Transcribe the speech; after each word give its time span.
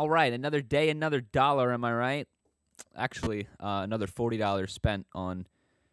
All 0.00 0.08
right, 0.08 0.32
another 0.32 0.62
day, 0.62 0.88
another 0.88 1.20
dollar. 1.20 1.74
Am 1.74 1.84
I 1.84 1.92
right? 1.92 2.28
Actually, 2.96 3.48
uh, 3.62 3.82
another 3.84 4.06
forty 4.06 4.38
dollars 4.38 4.72
spent 4.72 5.06
on 5.14 5.46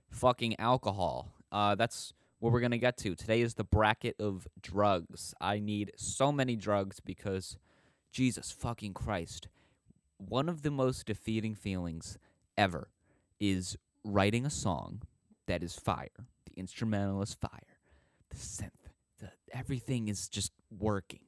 fucking 0.10 0.58
alcohol. 0.62 1.34
Uh, 1.52 1.76
that's 1.76 2.14
what 2.40 2.54
we're 2.54 2.62
gonna 2.62 2.78
get 2.78 2.96
to. 3.00 3.16
Today 3.16 3.42
is 3.42 3.56
the 3.56 3.66
bracket 3.66 4.16
of 4.18 4.48
drugs. 4.62 5.34
I 5.42 5.60
need 5.60 5.92
so 5.98 6.32
many 6.32 6.56
drugs 6.56 7.02
because, 7.02 7.58
Jesus 8.10 8.50
fucking 8.50 8.94
Christ, 8.94 9.50
one 10.18 10.48
of 10.48 10.62
the 10.62 10.72
most 10.72 11.06
defeating 11.06 11.54
feelings 11.54 12.18
ever 12.58 12.88
is 13.42 13.76
writing 14.06 14.46
a 14.46 14.50
song 14.50 15.02
that 15.48 15.62
is 15.62 15.76
fire. 15.76 16.28
The 16.46 16.58
instrumental 16.58 17.22
is 17.24 17.34
fire. 17.34 17.76
The 18.30 18.38
synth, 18.38 18.88
the 19.20 19.32
everything 19.52 20.08
is 20.08 20.30
just 20.30 20.54
working. 20.72 21.26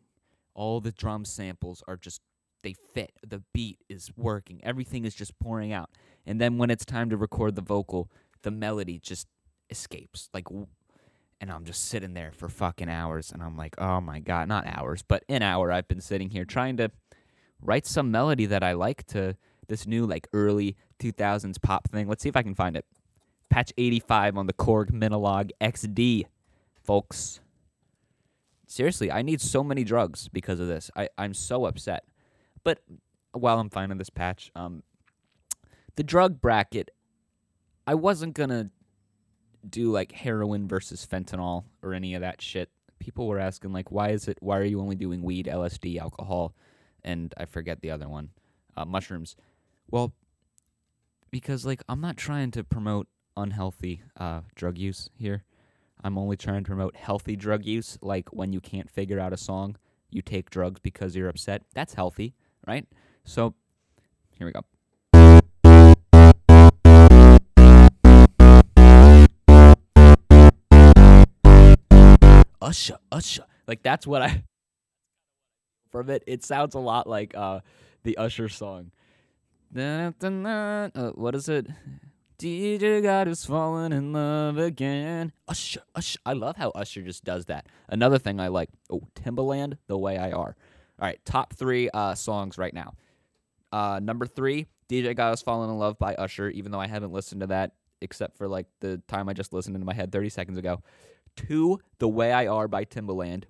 All 0.54 0.80
the 0.80 0.94
drum 0.94 1.26
samples 1.26 1.84
are 1.86 1.98
just 1.98 2.22
they 2.62 2.76
fit. 2.94 3.12
The 3.26 3.42
beat 3.54 3.80
is 3.90 4.12
working. 4.18 4.60
Everything 4.64 5.06
is 5.06 5.16
just 5.16 5.38
pouring 5.40 5.72
out. 5.72 5.90
And 6.26 6.40
then 6.40 6.58
when 6.58 6.70
it's 6.70 6.86
time 6.86 7.10
to 7.10 7.18
record 7.18 7.56
the 7.56 7.62
vocal, 7.62 8.10
the 8.42 8.52
melody 8.52 9.00
just 9.00 9.28
escapes. 9.70 10.30
Like 10.34 10.48
and 11.42 11.52
I'm 11.52 11.64
just 11.64 11.86
sitting 11.86 12.14
there 12.14 12.32
for 12.34 12.50
fucking 12.50 12.90
hours 12.90 13.32
and 13.32 13.42
I'm 13.42 13.56
like, 13.56 13.76
"Oh 13.78 14.02
my 14.02 14.20
god, 14.20 14.48
not 14.48 14.68
hours, 14.68 15.04
but 15.08 15.24
an 15.30 15.42
hour 15.42 15.72
I've 15.72 15.88
been 15.88 16.02
sitting 16.02 16.30
here 16.30 16.46
trying 16.46 16.78
to 16.78 16.92
write 17.62 17.86
some 17.86 18.12
melody 18.12 18.46
that 18.46 18.64
I 18.64 18.74
like 18.74 19.06
to 19.08 19.36
this 19.68 19.88
new 19.88 20.06
like 20.06 20.28
early 20.34 20.76
2000s 21.00 21.62
pop 21.62 21.90
thing. 21.90 22.08
Let's 22.08 22.24
see 22.24 22.30
if 22.30 22.36
I 22.36 22.44
can 22.44 22.56
find 22.56 22.76
it. 22.76 22.86
Patch 23.50 23.72
85 23.78 24.38
on 24.38 24.48
the 24.48 24.54
Korg 24.54 24.92
Minilogue 24.92 25.52
XD, 25.62 26.26
folks. 26.84 27.40
Seriously, 28.68 29.12
I 29.12 29.22
need 29.22 29.42
so 29.42 29.64
many 29.64 29.84
drugs 29.84 30.30
because 30.30 30.60
of 30.60 30.68
this. 30.68 30.92
I, 30.96 31.10
I'm 31.18 31.34
so 31.34 31.66
upset. 31.66 32.04
But 32.64 32.80
while 33.32 33.60
I'm 33.60 33.70
finding 33.70 33.98
this 33.98 34.10
patch, 34.10 34.52
um, 34.56 34.84
the 35.96 36.04
drug 36.04 36.42
bracket, 36.42 36.92
I 37.86 37.96
wasn't 37.96 38.36
gonna 38.36 38.70
do 39.68 39.92
like 39.92 40.12
heroin 40.12 40.68
versus 40.68 41.06
fentanyl 41.06 41.66
or 41.82 41.94
any 41.94 42.16
of 42.16 42.22
that 42.22 42.42
shit. 42.42 42.70
People 43.00 43.28
were 43.28 43.40
asking 43.40 43.72
like, 43.72 43.92
why 43.92 44.10
is 44.10 44.28
it? 44.28 44.38
Why 44.42 44.58
are 44.58 44.66
you 44.66 44.82
only 44.82 44.96
doing 44.96 45.22
weed, 45.22 45.48
LSD, 45.48 46.00
alcohol, 46.00 46.54
and 47.04 47.34
I 47.38 47.46
forget 47.46 47.82
the 47.82 47.92
other 47.92 48.10
one, 48.10 48.30
uh, 48.76 48.86
mushrooms? 48.86 49.36
Well, 49.90 50.14
because 51.32 51.66
like 51.66 51.84
I'm 51.88 52.02
not 52.02 52.18
trying 52.18 52.52
to 52.52 52.64
promote 52.64 53.08
unhealthy 53.38 54.04
uh, 54.18 54.42
drug 54.56 54.78
use 54.78 55.10
here. 55.16 55.44
I'm 56.04 56.18
only 56.18 56.38
trying 56.38 56.64
to 56.64 56.68
promote 56.68 56.96
healthy 56.96 57.36
drug 57.36 57.66
use, 57.66 57.98
like 58.02 58.30
when 58.30 58.54
you 58.54 58.62
can't 58.62 58.90
figure 58.90 59.20
out 59.20 59.34
a 59.34 59.38
song, 59.38 59.76
you 60.10 60.22
take 60.22 60.50
drugs 60.50 60.80
because 60.80 61.16
you're 61.16 61.28
upset. 61.28 61.64
That's 61.74 61.94
healthy, 61.94 62.36
right? 62.70 62.86
So, 63.24 63.56
here 64.38 64.46
we 64.46 64.54
go. 64.54 64.62
Usher, 72.62 72.98
Usher. 73.12 73.46
Like 73.68 73.82
that's 73.82 74.06
what 74.06 74.22
I 74.22 74.44
from 75.92 76.12
it. 76.12 76.24
It 76.28 76.44
sounds 76.44 76.76
a 76.76 76.80
lot 76.80 77.08
like 77.08 77.36
uh 77.36 77.62
the 78.04 78.18
Usher 78.18 78.50
song. 78.50 78.92
Uh, 79.76 80.12
what 81.16 81.34
is 81.34 81.50
it? 81.50 81.68
DJ 82.38 83.02
Got 83.02 83.28
Us 83.28 83.46
falling 83.46 83.92
in 83.92 84.14
love 84.14 84.58
again. 84.58 85.32
Usher, 85.48 85.82
Usher. 85.96 86.20
I 86.26 86.34
love 86.34 86.58
how 86.58 86.70
Usher 86.70 87.02
just 87.02 87.24
does 87.24 87.46
that. 87.46 87.66
Another 87.88 88.20
thing 88.20 88.40
I 88.40 88.48
like. 88.48 88.70
Oh, 88.92 89.02
Timbaland, 89.16 89.78
The 89.88 89.98
Way 89.98 90.18
I 90.18 90.32
Are. 90.32 90.56
All 91.00 91.08
right, 91.08 91.20
top 91.26 91.54
three 91.54 91.90
uh, 91.94 92.16
songs 92.16 92.58
right 92.58 92.74
now. 92.74 92.94
Uh, 93.72 94.00
number 94.02 94.26
three, 94.26 94.68
DJ 94.90 95.34
is 95.34 95.42
falling 95.42 95.70
in 95.70 95.78
love 95.78 95.98
by 96.00 96.16
Usher. 96.16 96.50
Even 96.50 96.72
though 96.72 96.80
I 96.80 96.88
haven't 96.88 97.14
listened 97.14 97.42
to 97.42 97.48
that 97.48 97.74
except 98.02 98.38
for 98.38 98.48
like 98.48 98.68
the 98.80 99.02
time 99.08 99.30
I 99.30 99.34
just 99.34 99.54
listened 99.54 99.76
into 99.76 99.86
my 99.86 99.94
head 99.94 100.12
30 100.12 100.30
seconds 100.30 100.58
ago. 100.58 100.82
Two, 101.36 101.80
The 102.00 102.08
Way 102.08 102.34
I 102.34 102.48
Are 102.48 102.68
by 102.68 102.86
Timbaland. 102.86 103.46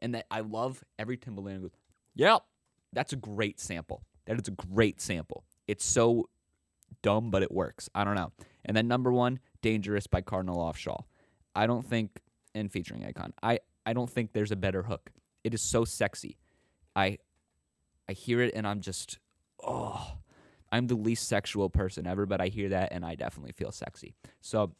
And 0.00 0.14
that 0.14 0.26
I 0.30 0.40
love 0.40 0.84
every 0.98 1.16
Timbaland 1.16 1.62
goes, 1.62 1.70
Yep. 2.14 2.42
That's 2.92 3.12
a 3.12 3.16
great 3.16 3.58
sample. 3.58 4.02
That 4.26 4.38
is 4.38 4.48
a 4.48 4.50
great 4.50 5.00
sample. 5.00 5.44
It's 5.66 5.84
so 5.84 6.28
dumb, 7.02 7.30
but 7.30 7.42
it 7.42 7.50
works. 7.50 7.88
I 7.94 8.04
don't 8.04 8.14
know. 8.14 8.32
And 8.64 8.76
then 8.76 8.86
number 8.86 9.10
one, 9.12 9.40
Dangerous 9.62 10.06
by 10.06 10.20
Cardinal 10.20 10.58
Offishall. 10.58 11.04
I 11.54 11.66
don't 11.66 11.86
think, 11.86 12.20
and 12.54 12.70
featuring 12.70 13.02
Akon, 13.02 13.32
I, 13.42 13.60
I 13.84 13.92
don't 13.92 14.10
think 14.10 14.32
there's 14.32 14.52
a 14.52 14.56
better 14.56 14.82
hook. 14.82 15.10
It 15.44 15.54
is 15.54 15.62
so 15.62 15.84
sexy. 15.84 16.38
I 16.94 17.18
I 18.08 18.12
hear 18.12 18.40
it 18.42 18.52
and 18.54 18.66
I'm 18.66 18.80
just, 18.80 19.18
oh, 19.64 20.18
I'm 20.70 20.86
the 20.86 20.94
least 20.94 21.28
sexual 21.28 21.70
person 21.70 22.06
ever, 22.06 22.26
but 22.26 22.40
I 22.40 22.48
hear 22.48 22.70
that 22.70 22.92
and 22.92 23.04
I 23.04 23.14
definitely 23.14 23.52
feel 23.52 23.70
sexy. 23.70 24.14
So 24.40 24.72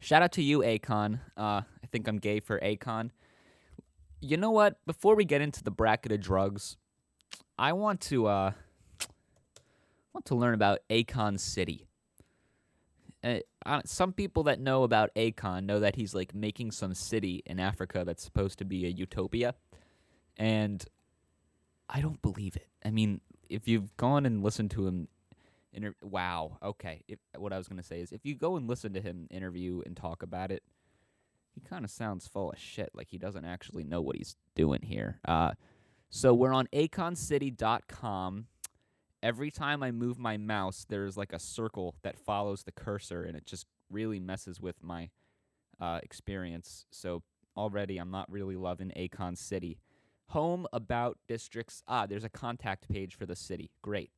shout 0.00 0.22
out 0.22 0.32
to 0.32 0.42
you, 0.42 0.60
Akon. 0.60 1.20
Uh, 1.36 1.62
I 1.62 1.86
think 1.90 2.08
I'm 2.08 2.18
gay 2.18 2.40
for 2.40 2.58
Akon. 2.60 3.10
You 4.20 4.36
know 4.36 4.50
what? 4.50 4.84
Before 4.86 5.14
we 5.14 5.24
get 5.24 5.40
into 5.40 5.62
the 5.62 5.70
bracket 5.70 6.12
of 6.12 6.20
drugs, 6.20 6.76
I 7.58 7.72
want 7.72 8.00
to 8.02 8.26
uh, 8.26 8.52
want 10.12 10.26
to 10.26 10.34
learn 10.34 10.54
about 10.54 10.80
Akon 10.90 11.38
City. 11.38 11.86
Uh, 13.24 13.80
some 13.84 14.12
people 14.12 14.42
that 14.44 14.58
know 14.58 14.82
about 14.82 15.14
Akon 15.14 15.64
know 15.64 15.78
that 15.80 15.94
he's 15.96 16.14
like 16.14 16.34
making 16.34 16.72
some 16.72 16.94
city 16.94 17.42
in 17.46 17.60
Africa 17.60 18.02
that's 18.04 18.24
supposed 18.24 18.58
to 18.58 18.64
be 18.64 18.84
a 18.84 18.88
utopia, 18.88 19.54
and 20.36 20.84
I 21.88 22.00
don't 22.00 22.20
believe 22.20 22.56
it. 22.56 22.68
I 22.84 22.90
mean, 22.90 23.20
if 23.48 23.68
you've 23.68 23.96
gone 23.96 24.26
and 24.26 24.42
listened 24.42 24.72
to 24.72 24.88
him, 24.88 25.08
inter- 25.72 25.94
wow, 26.02 26.58
okay. 26.62 27.04
If, 27.06 27.20
what 27.36 27.52
I 27.52 27.58
was 27.58 27.68
gonna 27.68 27.84
say 27.84 28.00
is, 28.00 28.10
if 28.10 28.24
you 28.24 28.34
go 28.34 28.56
and 28.56 28.68
listen 28.68 28.92
to 28.94 29.00
him 29.00 29.28
interview 29.30 29.82
and 29.86 29.96
talk 29.96 30.24
about 30.24 30.50
it, 30.50 30.64
he 31.54 31.60
kind 31.60 31.84
of 31.84 31.90
sounds 31.90 32.26
full 32.26 32.50
of 32.50 32.58
shit. 32.58 32.90
Like 32.94 33.08
he 33.10 33.18
doesn't 33.18 33.44
actually 33.44 33.84
know 33.84 34.00
what 34.00 34.16
he's 34.16 34.36
doing 34.54 34.82
here. 34.82 35.20
Uh, 35.24 35.52
so 36.10 36.34
we're 36.34 36.52
on 36.52 36.66
akoncity.com. 36.72 38.46
Every 39.22 39.50
time 39.50 39.82
I 39.82 39.92
move 39.92 40.18
my 40.18 40.36
mouse, 40.36 40.84
there's 40.88 41.16
like 41.16 41.32
a 41.32 41.38
circle 41.38 41.94
that 42.02 42.18
follows 42.18 42.64
the 42.64 42.72
cursor, 42.72 43.22
and 43.22 43.36
it 43.36 43.46
just 43.46 43.66
really 43.90 44.18
messes 44.18 44.60
with 44.60 44.82
my 44.82 45.10
uh, 45.80 46.00
experience. 46.02 46.86
So 46.90 47.22
already, 47.56 47.98
I'm 47.98 48.10
not 48.10 48.30
really 48.30 48.56
loving 48.56 48.92
Akon 48.96 49.38
City. 49.38 49.78
Home 50.28 50.66
about 50.72 51.18
districts. 51.28 51.82
Ah, 51.86 52.06
there's 52.06 52.24
a 52.24 52.28
contact 52.28 52.88
page 52.88 53.14
for 53.14 53.26
the 53.26 53.36
city. 53.36 53.70
Great. 53.82 54.10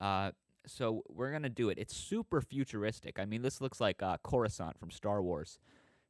Uh, 0.00 0.32
so 0.66 1.02
we're 1.08 1.32
gonna 1.32 1.48
do 1.48 1.68
it. 1.68 1.78
It's 1.78 1.96
super 1.96 2.40
futuristic. 2.40 3.18
I 3.18 3.24
mean, 3.24 3.42
this 3.42 3.60
looks 3.60 3.80
like 3.80 4.02
uh, 4.02 4.18
Coruscant 4.22 4.78
from 4.78 4.90
Star 4.90 5.22
Wars. 5.22 5.58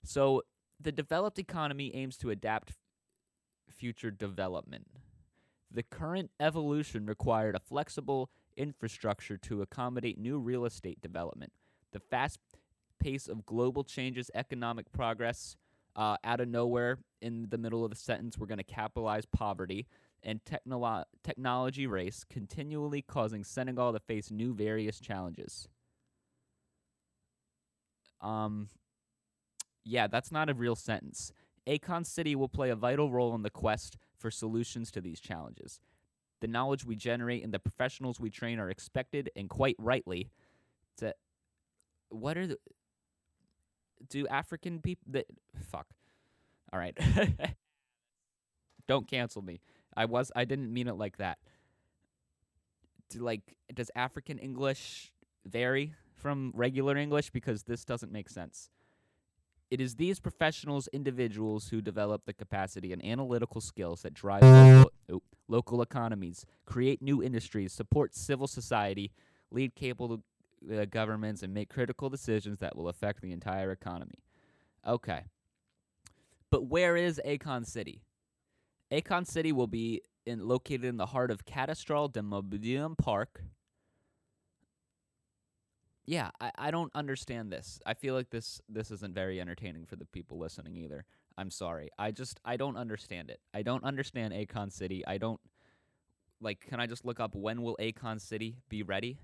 So 0.05 0.43
the 0.81 0.93
developed 0.93 1.39
economy 1.39 1.95
aims 1.95 2.17
to 2.19 2.31
adapt 2.31 2.73
future 3.71 4.11
development. 4.11 4.87
The 5.75 5.83
current 5.83 6.31
evolution 6.39 7.05
required 7.05 7.57
a 7.57 7.61
flexible 7.61 8.31
infrastructure 8.57 9.37
to 9.39 9.61
accommodate 9.61 10.19
new 10.19 10.39
real 10.39 10.65
estate 10.65 11.01
development. 11.01 11.53
The 11.91 11.99
fast 11.99 12.39
pace 13.01 13.27
of 13.27 13.45
global 13.45 13.83
changes, 13.83 14.31
economic 14.35 14.93
progress, 14.93 15.57
uh, 15.97 16.17
out 16.23 16.41
of 16.41 16.49
nowhere 16.49 16.99
in 17.21 17.49
the 17.51 17.59
middle 17.59 17.85
of 17.85 17.91
the 17.91 17.97
sentence, 17.97 18.39
we're 18.39 18.47
going 18.47 18.59
to 18.59 18.65
capitalize 18.65 19.27
poverty 19.27 19.87
and 20.23 20.41
technolo- 20.45 21.05
technology 21.25 21.89
race, 21.89 22.25
continually 22.29 23.03
causing 23.03 23.43
Senegal 23.43 23.93
to 23.93 24.01
face 24.01 24.31
new 24.31 24.55
various 24.55 25.01
challenges. 25.01 25.69
Um, 28.21 28.69
yeah, 29.85 30.07
that's 30.07 30.33
not 30.33 30.49
a 30.49 30.55
real 30.55 30.77
sentence. 30.77 31.33
Akon 31.67 32.07
City 32.07 32.35
will 32.37 32.49
play 32.49 32.71
a 32.71 32.77
vital 32.77 33.11
role 33.11 33.35
in 33.35 33.43
the 33.43 33.51
quest 33.51 33.97
for 34.25 34.31
solutions 34.31 34.91
to 34.91 35.03
these 35.03 35.21
challenges. 35.21 35.81
The 36.41 36.47
knowledge 36.49 36.83
we 36.83 36.97
generate 36.97 37.45
and 37.45 37.53
the 37.53 37.59
professionals 37.59 38.19
we 38.19 38.31
train 38.31 38.59
are 38.59 38.71
expected, 38.71 39.29
and 39.37 39.51
quite 39.51 39.77
rightly, 39.79 40.31
to 40.97 41.15
what 42.09 42.39
are 42.39 42.47
the 42.47 42.57
do 44.09 44.27
African 44.29 44.81
people 44.81 45.09
that 45.11 45.27
fuck? 45.71 45.89
All 46.73 46.79
right, 46.79 46.97
don't 48.89 49.07
cancel 49.07 49.43
me. 49.43 49.61
I 49.95 50.07
was 50.07 50.33
I 50.35 50.47
didn't 50.47 50.73
mean 50.73 50.89
it 50.89 50.95
like 50.95 51.19
that. 51.19 51.37
Do 53.11 53.19
like 53.19 53.43
does 53.75 53.91
African 53.95 54.39
English 54.39 55.13
vary 55.45 55.93
from 56.15 56.51
regular 56.55 56.97
English 56.97 57.29
because 57.29 57.65
this 57.65 57.85
doesn't 57.85 58.11
make 58.11 58.31
sense. 58.31 58.71
It 59.71 59.81
is 59.81 59.97
these 59.97 60.21
professionals, 60.21 60.89
individuals 60.93 61.69
who 61.69 61.81
develop 61.81 62.27
the 62.27 62.33
capacity 62.33 62.93
and 62.93 63.05
analytical 63.05 63.61
skills 63.61 64.03
that 64.03 64.15
drive 64.15 64.43
local, 64.43 64.93
oop, 65.11 65.23
local 65.49 65.83
economies, 65.83 66.45
create 66.65 67.03
new 67.03 67.23
industries, 67.23 67.73
support 67.73 68.15
civil 68.15 68.47
society, 68.47 69.11
lead 69.51 69.75
capable 69.75 70.23
uh, 70.73 70.85
governments, 70.85 71.43
and 71.43 71.53
make 71.53 71.69
critical 71.69 72.09
decisions 72.09 72.61
that 72.61 72.77
will 72.77 72.89
affect 72.89 73.21
the 73.21 73.33
entire 73.33 73.71
economy. 73.71 74.23
Okay. 74.87 75.25
But 76.51 76.67
where 76.67 76.97
is 76.97 77.21
Akon 77.27 77.67
City? 77.67 78.03
Akon 78.93 79.27
City 79.27 79.51
will 79.51 79.67
be 79.67 80.03
in, 80.27 80.47
located 80.47 80.85
in 80.85 80.99
the 80.99 81.07
heart 81.07 81.31
of 81.31 81.45
Catastral 81.45 82.13
de 82.13 82.21
Mobilium 82.21 82.97
Park. 82.97 83.43
Yeah, 86.07 86.31
I, 86.41 86.51
I 86.59 86.71
don't 86.71 86.93
understand 86.95 87.51
this. 87.51 87.81
I 87.87 87.95
feel 87.95 88.15
like 88.15 88.31
this 88.31 88.61
this 88.69 88.91
isn't 88.91 89.15
very 89.15 89.41
entertaining 89.41 89.87
for 89.87 89.97
the 89.97 90.05
people 90.05 90.39
listening 90.39 90.77
either. 90.77 91.05
I'm 91.39 91.51
sorry. 91.51 91.91
I 91.99 92.11
just 92.11 92.41
I 92.45 92.57
don't 92.57 92.77
understand 92.77 93.31
it. 93.31 93.41
I 93.55 93.63
don't 93.63 93.85
understand 93.85 94.35
Akon 94.35 94.71
City. 94.71 95.05
I 95.07 95.19
don't 95.19 95.41
like 96.41 96.61
can 96.61 96.79
I 96.81 96.87
just 96.87 97.05
look 97.05 97.21
up 97.21 97.35
when 97.35 97.63
will 97.63 97.77
Akon 97.81 98.21
City 98.21 98.57
be 98.69 98.83
ready? 98.83 99.19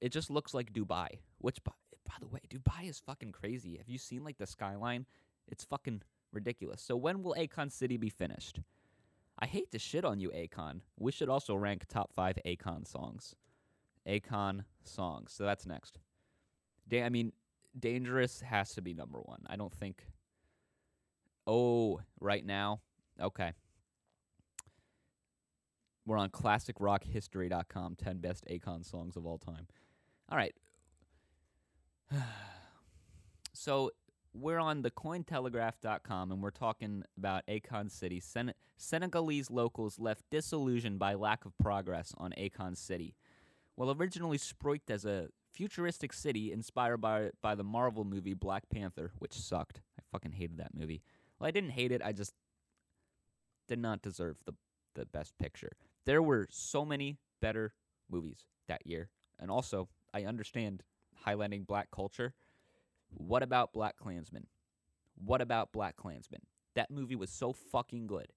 It 0.00 0.12
just 0.12 0.30
looks 0.30 0.54
like 0.54 0.72
Dubai. 0.72 1.20
Which 1.38 1.62
by, 1.62 1.72
by 2.06 2.14
the 2.20 2.28
way, 2.28 2.40
Dubai 2.48 2.88
is 2.88 2.98
fucking 2.98 3.32
crazy. 3.32 3.76
Have 3.76 3.88
you 3.88 3.98
seen 3.98 4.24
like 4.24 4.38
the 4.38 4.46
skyline? 4.46 5.04
It's 5.46 5.64
fucking 5.64 6.02
ridiculous. 6.32 6.80
So 6.80 6.96
when 6.96 7.22
will 7.22 7.34
Akon 7.38 7.70
City 7.70 7.98
be 7.98 8.08
finished? 8.08 8.60
I 9.38 9.46
hate 9.46 9.70
to 9.72 9.78
shit 9.78 10.04
on 10.04 10.20
you, 10.20 10.30
Akon. 10.30 10.80
We 10.98 11.12
should 11.12 11.28
also 11.28 11.54
rank 11.54 11.84
top 11.86 12.12
five 12.12 12.38
Akon 12.44 12.86
songs. 12.86 13.36
Akon 14.08 14.64
songs. 14.84 15.32
So 15.32 15.44
that's 15.44 15.66
next. 15.66 15.98
Da- 16.88 17.04
I 17.04 17.08
mean, 17.08 17.32
Dangerous 17.78 18.40
has 18.40 18.74
to 18.74 18.82
be 18.82 18.94
number 18.94 19.20
one. 19.20 19.42
I 19.46 19.56
don't 19.56 19.72
think. 19.72 20.04
Oh, 21.46 22.00
right 22.20 22.44
now? 22.44 22.80
Okay. 23.20 23.52
We're 26.06 26.18
on 26.18 26.30
classicrockhistory.com 26.30 27.96
10 27.96 28.18
best 28.18 28.44
Akon 28.46 28.84
songs 28.84 29.16
of 29.16 29.26
all 29.26 29.38
time. 29.38 29.66
All 30.30 30.38
right. 30.38 30.54
so 33.52 33.90
we're 34.32 34.58
on 34.58 34.82
the 34.82 34.90
cointelegraph.com 34.90 36.32
and 36.32 36.42
we're 36.42 36.50
talking 36.50 37.02
about 37.16 37.46
Akon 37.46 37.90
City. 37.90 38.20
Sen- 38.20 38.54
Senegalese 38.76 39.50
locals 39.50 39.98
left 39.98 40.24
disillusioned 40.30 40.98
by 40.98 41.14
lack 41.14 41.44
of 41.44 41.56
progress 41.58 42.14
on 42.16 42.32
Akon 42.38 42.76
City. 42.76 43.14
Well, 43.78 43.94
originally 43.96 44.38
sproiked 44.38 44.90
as 44.90 45.04
a 45.04 45.28
futuristic 45.52 46.12
city 46.12 46.50
inspired 46.50 46.96
by 46.96 47.30
by 47.40 47.54
the 47.54 47.62
Marvel 47.62 48.04
movie 48.04 48.34
Black 48.34 48.68
Panther, 48.70 49.12
which 49.20 49.32
sucked. 49.32 49.82
I 49.96 50.02
fucking 50.10 50.32
hated 50.32 50.56
that 50.56 50.74
movie. 50.74 51.00
Well, 51.38 51.46
I 51.46 51.52
didn't 51.52 51.70
hate 51.70 51.92
it. 51.92 52.02
I 52.04 52.10
just 52.10 52.34
did 53.68 53.78
not 53.78 54.02
deserve 54.02 54.40
the 54.46 54.54
the 54.96 55.06
best 55.06 55.38
picture. 55.38 55.70
There 56.06 56.20
were 56.20 56.48
so 56.50 56.84
many 56.84 57.18
better 57.40 57.72
movies 58.10 58.46
that 58.66 58.84
year. 58.84 59.10
And 59.38 59.48
also, 59.48 59.88
I 60.12 60.24
understand 60.24 60.82
highlighting 61.24 61.64
black 61.64 61.92
culture. 61.92 62.34
What 63.10 63.44
about 63.44 63.72
Black 63.72 63.96
Klansman? 63.96 64.48
What 65.24 65.40
about 65.40 65.70
Black 65.70 65.96
Klansman? 65.96 66.42
That 66.74 66.90
movie 66.90 67.14
was 67.14 67.30
so 67.30 67.52
fucking 67.52 68.08
good. 68.08 68.32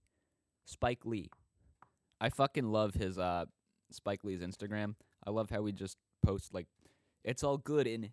Spike 0.66 1.04
Lee. 1.04 1.32
I 2.20 2.30
fucking 2.30 2.72
love 2.72 2.94
his 2.94 3.18
uh 3.18 3.46
Spike 3.90 4.24
Lee's 4.24 4.42
Instagram. 4.42 4.94
I 5.25 5.29
love 5.29 5.50
how 5.50 5.62
we 5.62 5.71
just 5.71 5.97
post 6.23 6.53
like 6.53 6.68
it's 7.23 7.44
all 7.44 7.57
good 7.57 7.88
in 7.88 8.09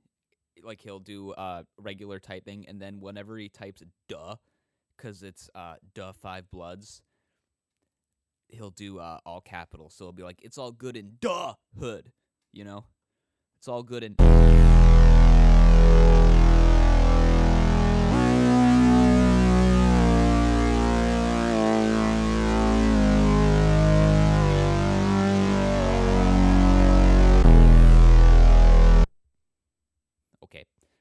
like 0.62 0.80
he'll 0.80 0.98
do 0.98 1.32
uh 1.32 1.62
regular 1.78 2.18
typing 2.18 2.66
and 2.68 2.80
then 2.80 3.00
whenever 3.00 3.36
he 3.36 3.48
types 3.48 3.82
duh 4.08 4.36
cuz 4.96 5.22
it's 5.22 5.48
uh 5.54 5.74
duh 5.94 6.12
five 6.12 6.50
bloods 6.50 7.02
he'll 8.48 8.70
do 8.70 8.98
uh 8.98 9.18
all 9.24 9.40
capitals. 9.40 9.94
So 9.94 10.06
he'll 10.06 10.12
be 10.12 10.22
like 10.22 10.40
it's 10.42 10.58
all 10.58 10.72
good 10.72 10.96
in 10.96 11.16
duh 11.20 11.54
hood, 11.78 12.12
you 12.52 12.64
know? 12.64 12.84
It's 13.56 13.68
all 13.68 13.82
good 13.82 14.04
in 14.04 14.14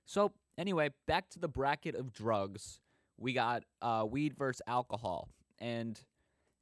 So 0.07 0.31
anyway, 0.57 0.89
back 1.05 1.29
to 1.31 1.39
the 1.39 1.49
bracket 1.49 1.93
of 1.93 2.13
drugs. 2.13 2.79
We 3.17 3.33
got 3.33 3.63
uh, 3.81 4.05
weed 4.09 4.35
versus 4.37 4.61
alcohol, 4.65 5.29
and 5.59 5.99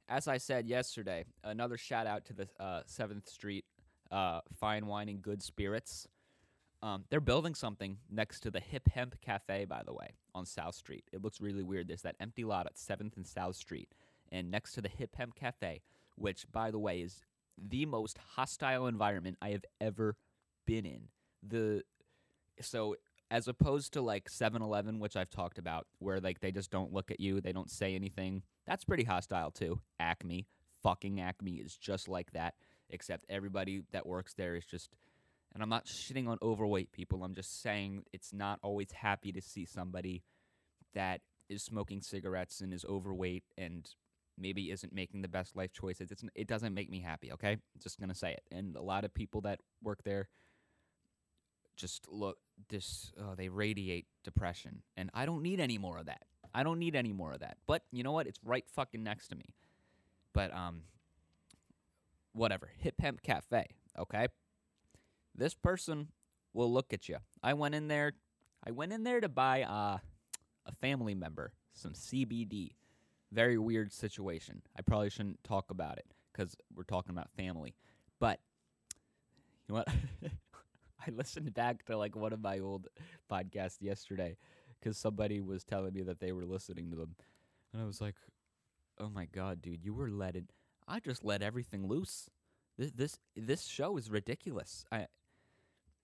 as 0.08 0.26
I 0.26 0.38
said 0.38 0.66
yesterday, 0.66 1.24
another 1.44 1.76
shout 1.76 2.06
out 2.06 2.24
to 2.26 2.32
the 2.32 2.48
uh, 2.58 2.82
Seventh 2.86 3.28
Street 3.28 3.64
uh, 4.10 4.40
Fine 4.58 4.86
Wine 4.86 5.08
and 5.08 5.22
Good 5.22 5.42
Spirits. 5.42 6.08
Um, 6.82 7.04
they're 7.08 7.20
building 7.20 7.54
something 7.54 7.98
next 8.10 8.40
to 8.40 8.50
the 8.50 8.60
Hip 8.60 8.88
Hemp 8.92 9.20
Cafe, 9.20 9.64
by 9.64 9.82
the 9.84 9.92
way, 9.92 10.14
on 10.34 10.44
South 10.44 10.74
Street. 10.74 11.04
It 11.12 11.22
looks 11.22 11.40
really 11.40 11.62
weird. 11.62 11.88
There's 11.88 12.02
that 12.02 12.16
empty 12.20 12.44
lot 12.44 12.66
at 12.66 12.78
Seventh 12.78 13.16
and 13.16 13.26
South 13.26 13.56
Street, 13.56 13.94
and 14.32 14.50
next 14.50 14.72
to 14.72 14.80
the 14.80 14.88
Hip 14.88 15.14
Hemp 15.16 15.34
Cafe, 15.34 15.82
which, 16.16 16.46
by 16.50 16.70
the 16.70 16.78
way, 16.78 17.00
is 17.00 17.20
the 17.56 17.86
most 17.86 18.18
hostile 18.34 18.86
environment 18.86 19.36
I 19.40 19.50
have 19.50 19.64
ever 19.80 20.16
been 20.66 20.84
in. 20.84 21.02
The 21.46 21.84
so 22.60 22.96
as 23.30 23.48
opposed 23.48 23.92
to 23.92 24.02
like 24.02 24.28
7-Eleven, 24.30 25.00
which 25.00 25.16
I've 25.16 25.30
talked 25.30 25.58
about, 25.58 25.86
where 25.98 26.20
like 26.20 26.40
they 26.40 26.52
just 26.52 26.70
don't 26.70 26.92
look 26.92 27.10
at 27.10 27.20
you, 27.20 27.40
they 27.40 27.52
don't 27.52 27.70
say 27.70 27.94
anything. 27.94 28.42
That's 28.66 28.84
pretty 28.84 29.04
hostile 29.04 29.50
too. 29.50 29.80
Acme, 29.98 30.46
fucking 30.82 31.20
Acme 31.20 31.54
is 31.54 31.76
just 31.76 32.08
like 32.08 32.32
that, 32.32 32.54
except 32.90 33.24
everybody 33.28 33.82
that 33.92 34.06
works 34.06 34.34
there 34.34 34.56
is 34.56 34.64
just. 34.64 34.90
And 35.54 35.62
I'm 35.62 35.70
not 35.70 35.86
shitting 35.86 36.28
on 36.28 36.38
overweight 36.42 36.92
people. 36.92 37.24
I'm 37.24 37.34
just 37.34 37.62
saying 37.62 38.04
it's 38.12 38.32
not 38.32 38.58
always 38.62 38.92
happy 38.92 39.32
to 39.32 39.40
see 39.40 39.64
somebody 39.64 40.22
that 40.94 41.22
is 41.48 41.62
smoking 41.62 42.02
cigarettes 42.02 42.60
and 42.60 42.74
is 42.74 42.84
overweight 42.84 43.44
and 43.56 43.88
maybe 44.38 44.70
isn't 44.70 44.92
making 44.92 45.22
the 45.22 45.28
best 45.28 45.56
life 45.56 45.72
choices. 45.72 46.10
It's, 46.10 46.22
it 46.34 46.46
doesn't 46.46 46.74
make 46.74 46.90
me 46.90 47.00
happy, 47.00 47.32
okay? 47.32 47.56
Just 47.82 47.98
going 47.98 48.10
to 48.10 48.14
say 48.14 48.32
it. 48.32 48.42
And 48.52 48.76
a 48.76 48.82
lot 48.82 49.04
of 49.04 49.14
people 49.14 49.40
that 49.42 49.60
work 49.82 50.02
there 50.04 50.28
just 51.76 52.06
look 52.10 52.38
this 52.68 53.12
uh, 53.20 53.34
they 53.34 53.48
radiate 53.48 54.06
depression 54.24 54.82
and 54.96 55.10
i 55.14 55.26
don't 55.26 55.42
need 55.42 55.60
any 55.60 55.78
more 55.78 55.98
of 55.98 56.06
that. 56.06 56.22
I 56.54 56.62
don't 56.62 56.78
need 56.78 56.96
any 56.96 57.12
more 57.12 57.32
of 57.32 57.40
that. 57.40 57.58
But 57.66 57.82
you 57.92 58.02
know 58.02 58.12
what? 58.12 58.26
It's 58.26 58.38
right 58.42 58.64
fucking 58.66 59.02
next 59.02 59.28
to 59.28 59.36
me. 59.36 59.54
But 60.32 60.54
um 60.54 60.82
whatever. 62.32 62.70
Hip 62.78 63.00
hemp 63.00 63.22
cafe 63.22 63.66
okay? 63.98 64.28
This 65.34 65.54
person 65.54 66.08
will 66.52 66.72
look 66.72 66.92
at 66.94 67.08
you 67.08 67.18
i 67.42 67.52
went 67.52 67.74
in 67.74 67.88
there 67.88 68.14
i 68.66 68.70
went 68.70 68.90
in 68.90 69.04
there 69.04 69.20
to 69.20 69.28
buy 69.28 69.62
uh, 69.62 69.98
a 70.64 70.72
family 70.80 71.14
member 71.14 71.52
some 71.74 71.92
cbd 71.92 72.70
very 73.32 73.58
weird 73.58 73.92
situation. 73.92 74.62
I 74.76 74.82
probably 74.82 75.10
shouldn't 75.10 75.42
talk 75.44 75.70
about 75.70 75.98
it 75.98 76.06
because 76.32 76.56
we're 76.74 76.84
talking 76.84 77.10
about 77.10 77.30
family. 77.36 77.74
But 78.18 78.40
you 79.68 79.74
know 79.74 79.84
what 79.84 79.88
I 81.06 81.10
listened 81.10 81.54
back 81.54 81.84
to 81.86 81.96
like 81.96 82.16
one 82.16 82.32
of 82.32 82.40
my 82.40 82.58
old 82.58 82.88
podcasts 83.30 83.80
yesterday 83.80 84.36
because 84.78 84.98
somebody 84.98 85.40
was 85.40 85.64
telling 85.64 85.92
me 85.92 86.02
that 86.02 86.20
they 86.20 86.32
were 86.32 86.44
listening 86.44 86.90
to 86.90 86.96
them, 86.96 87.14
and 87.72 87.82
I 87.82 87.84
was 87.86 88.00
like, 88.00 88.16
"Oh 88.98 89.08
my 89.08 89.26
god, 89.26 89.62
dude, 89.62 89.84
you 89.84 89.94
were 89.94 90.10
letting 90.10 90.48
I 90.88 91.00
just 91.00 91.24
let 91.24 91.42
everything 91.42 91.86
loose. 91.86 92.30
This 92.78 92.90
this 92.92 93.18
this 93.34 93.64
show 93.64 93.96
is 93.96 94.10
ridiculous. 94.10 94.84
I 94.92 95.06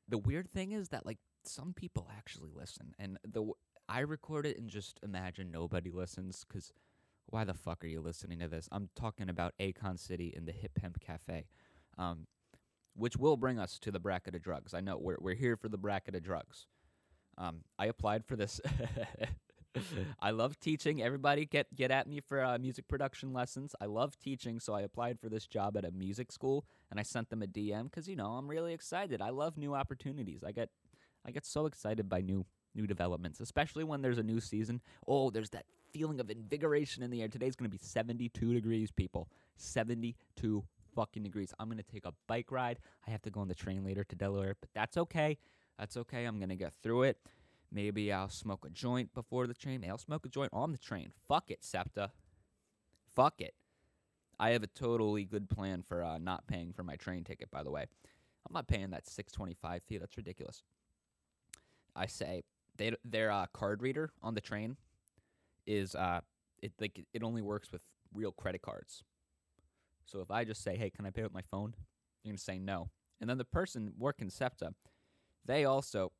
the 0.08 0.18
weird 0.18 0.50
thing 0.50 0.72
is 0.72 0.88
that 0.88 1.06
like 1.06 1.18
some 1.44 1.72
people 1.74 2.08
actually 2.16 2.50
listen, 2.54 2.94
and 2.98 3.18
the 3.24 3.52
I 3.88 4.00
record 4.00 4.46
it 4.46 4.58
and 4.58 4.68
just 4.68 4.98
imagine 5.02 5.50
nobody 5.50 5.90
listens 5.90 6.44
because 6.46 6.72
why 7.26 7.44
the 7.44 7.54
fuck 7.54 7.84
are 7.84 7.88
you 7.88 8.00
listening 8.00 8.40
to 8.40 8.48
this? 8.48 8.68
I'm 8.72 8.88
talking 8.96 9.28
about 9.28 9.54
Akon 9.60 9.98
City 9.98 10.32
in 10.36 10.44
the 10.44 10.52
Hip 10.52 10.78
Hemp 10.80 11.00
Cafe. 11.00 11.46
Um, 11.98 12.26
which 12.94 13.16
will 13.16 13.36
bring 13.36 13.58
us 13.58 13.78
to 13.80 13.90
the 13.90 14.00
bracket 14.00 14.34
of 14.34 14.42
drugs. 14.42 14.74
I 14.74 14.80
know 14.80 14.98
we're 14.98 15.18
we're 15.20 15.34
here 15.34 15.56
for 15.56 15.68
the 15.68 15.78
bracket 15.78 16.14
of 16.14 16.22
drugs. 16.22 16.66
Um, 17.38 17.62
I 17.78 17.86
applied 17.86 18.24
for 18.24 18.36
this. 18.36 18.60
I 20.20 20.32
love 20.32 20.60
teaching. 20.60 21.02
Everybody 21.02 21.46
get 21.46 21.74
get 21.74 21.90
at 21.90 22.06
me 22.06 22.20
for 22.20 22.42
uh, 22.42 22.58
music 22.58 22.88
production 22.88 23.32
lessons. 23.32 23.74
I 23.80 23.86
love 23.86 24.18
teaching, 24.18 24.60
so 24.60 24.74
I 24.74 24.82
applied 24.82 25.18
for 25.18 25.28
this 25.28 25.46
job 25.46 25.76
at 25.76 25.84
a 25.84 25.90
music 25.90 26.30
school, 26.30 26.66
and 26.90 27.00
I 27.00 27.02
sent 27.02 27.30
them 27.30 27.42
a 27.42 27.46
DM 27.46 27.84
because 27.84 28.08
you 28.08 28.16
know 28.16 28.32
I'm 28.32 28.48
really 28.48 28.74
excited. 28.74 29.22
I 29.22 29.30
love 29.30 29.56
new 29.56 29.74
opportunities. 29.74 30.44
I 30.44 30.52
get 30.52 30.68
I 31.24 31.30
get 31.30 31.46
so 31.46 31.66
excited 31.66 32.08
by 32.08 32.20
new 32.20 32.44
new 32.74 32.86
developments, 32.86 33.40
especially 33.40 33.84
when 33.84 34.02
there's 34.02 34.18
a 34.18 34.22
new 34.22 34.40
season. 34.40 34.80
Oh, 35.06 35.30
there's 35.30 35.50
that 35.50 35.66
feeling 35.92 36.20
of 36.20 36.30
invigoration 36.30 37.02
in 37.02 37.10
the 37.10 37.22
air. 37.22 37.28
Today's 37.28 37.56
going 37.56 37.70
to 37.70 37.76
be 37.76 37.82
72 37.82 38.54
degrees, 38.54 38.90
people. 38.90 39.28
72 39.56 40.64
fucking 40.94 41.22
degrees. 41.22 41.52
I'm 41.58 41.68
gonna 41.68 41.82
take 41.82 42.06
a 42.06 42.14
bike 42.26 42.50
ride. 42.50 42.78
I 43.06 43.10
have 43.10 43.22
to 43.22 43.30
go 43.30 43.40
on 43.40 43.48
the 43.48 43.54
train 43.54 43.84
later 43.84 44.04
to 44.04 44.16
Delaware, 44.16 44.56
but 44.60 44.70
that's 44.74 44.96
okay. 44.96 45.38
That's 45.78 45.96
okay. 45.96 46.24
I'm 46.24 46.38
gonna 46.38 46.56
get 46.56 46.74
through 46.82 47.04
it. 47.04 47.18
Maybe 47.70 48.12
I'll 48.12 48.28
smoke 48.28 48.66
a 48.66 48.70
joint 48.70 49.14
before 49.14 49.46
the 49.46 49.54
train. 49.54 49.84
I'll 49.88 49.98
smoke 49.98 50.26
a 50.26 50.28
joint 50.28 50.50
on 50.52 50.72
the 50.72 50.78
train. 50.78 51.12
Fuck 51.26 51.50
it, 51.50 51.64
SEPTA. 51.64 52.10
Fuck 53.14 53.40
it. 53.40 53.54
I 54.38 54.50
have 54.50 54.62
a 54.62 54.68
totally 54.68 55.24
good 55.24 55.48
plan 55.48 55.82
for 55.82 56.02
uh, 56.02 56.18
not 56.18 56.46
paying 56.46 56.72
for 56.72 56.82
my 56.82 56.96
train 56.96 57.24
ticket. 57.24 57.50
By 57.50 57.62
the 57.62 57.70
way, 57.70 57.82
I'm 57.82 58.52
not 58.52 58.68
paying 58.68 58.90
that 58.90 59.06
625 59.06 59.82
fee. 59.84 59.98
That's 59.98 60.16
ridiculous. 60.16 60.62
I 61.94 62.06
say 62.06 62.42
they 62.76 62.92
their 63.04 63.30
uh, 63.30 63.46
card 63.52 63.82
reader 63.82 64.10
on 64.22 64.34
the 64.34 64.40
train 64.40 64.76
is 65.66 65.94
uh 65.94 66.20
it 66.62 66.72
like 66.80 67.04
it 67.12 67.22
only 67.22 67.42
works 67.42 67.70
with 67.70 67.82
real 68.14 68.32
credit 68.32 68.62
cards. 68.62 69.04
So 70.06 70.20
if 70.20 70.30
I 70.30 70.44
just 70.44 70.62
say, 70.62 70.76
"Hey, 70.76 70.90
can 70.90 71.06
I 71.06 71.10
pay 71.10 71.22
with 71.22 71.32
my 71.32 71.42
phone?" 71.42 71.74
You're 72.22 72.32
gonna 72.32 72.38
say 72.38 72.58
no, 72.58 72.90
and 73.20 73.28
then 73.28 73.38
the 73.38 73.44
person 73.44 73.92
working 73.98 74.30
SEPTA, 74.30 74.74
they 75.44 75.64
also, 75.64 76.12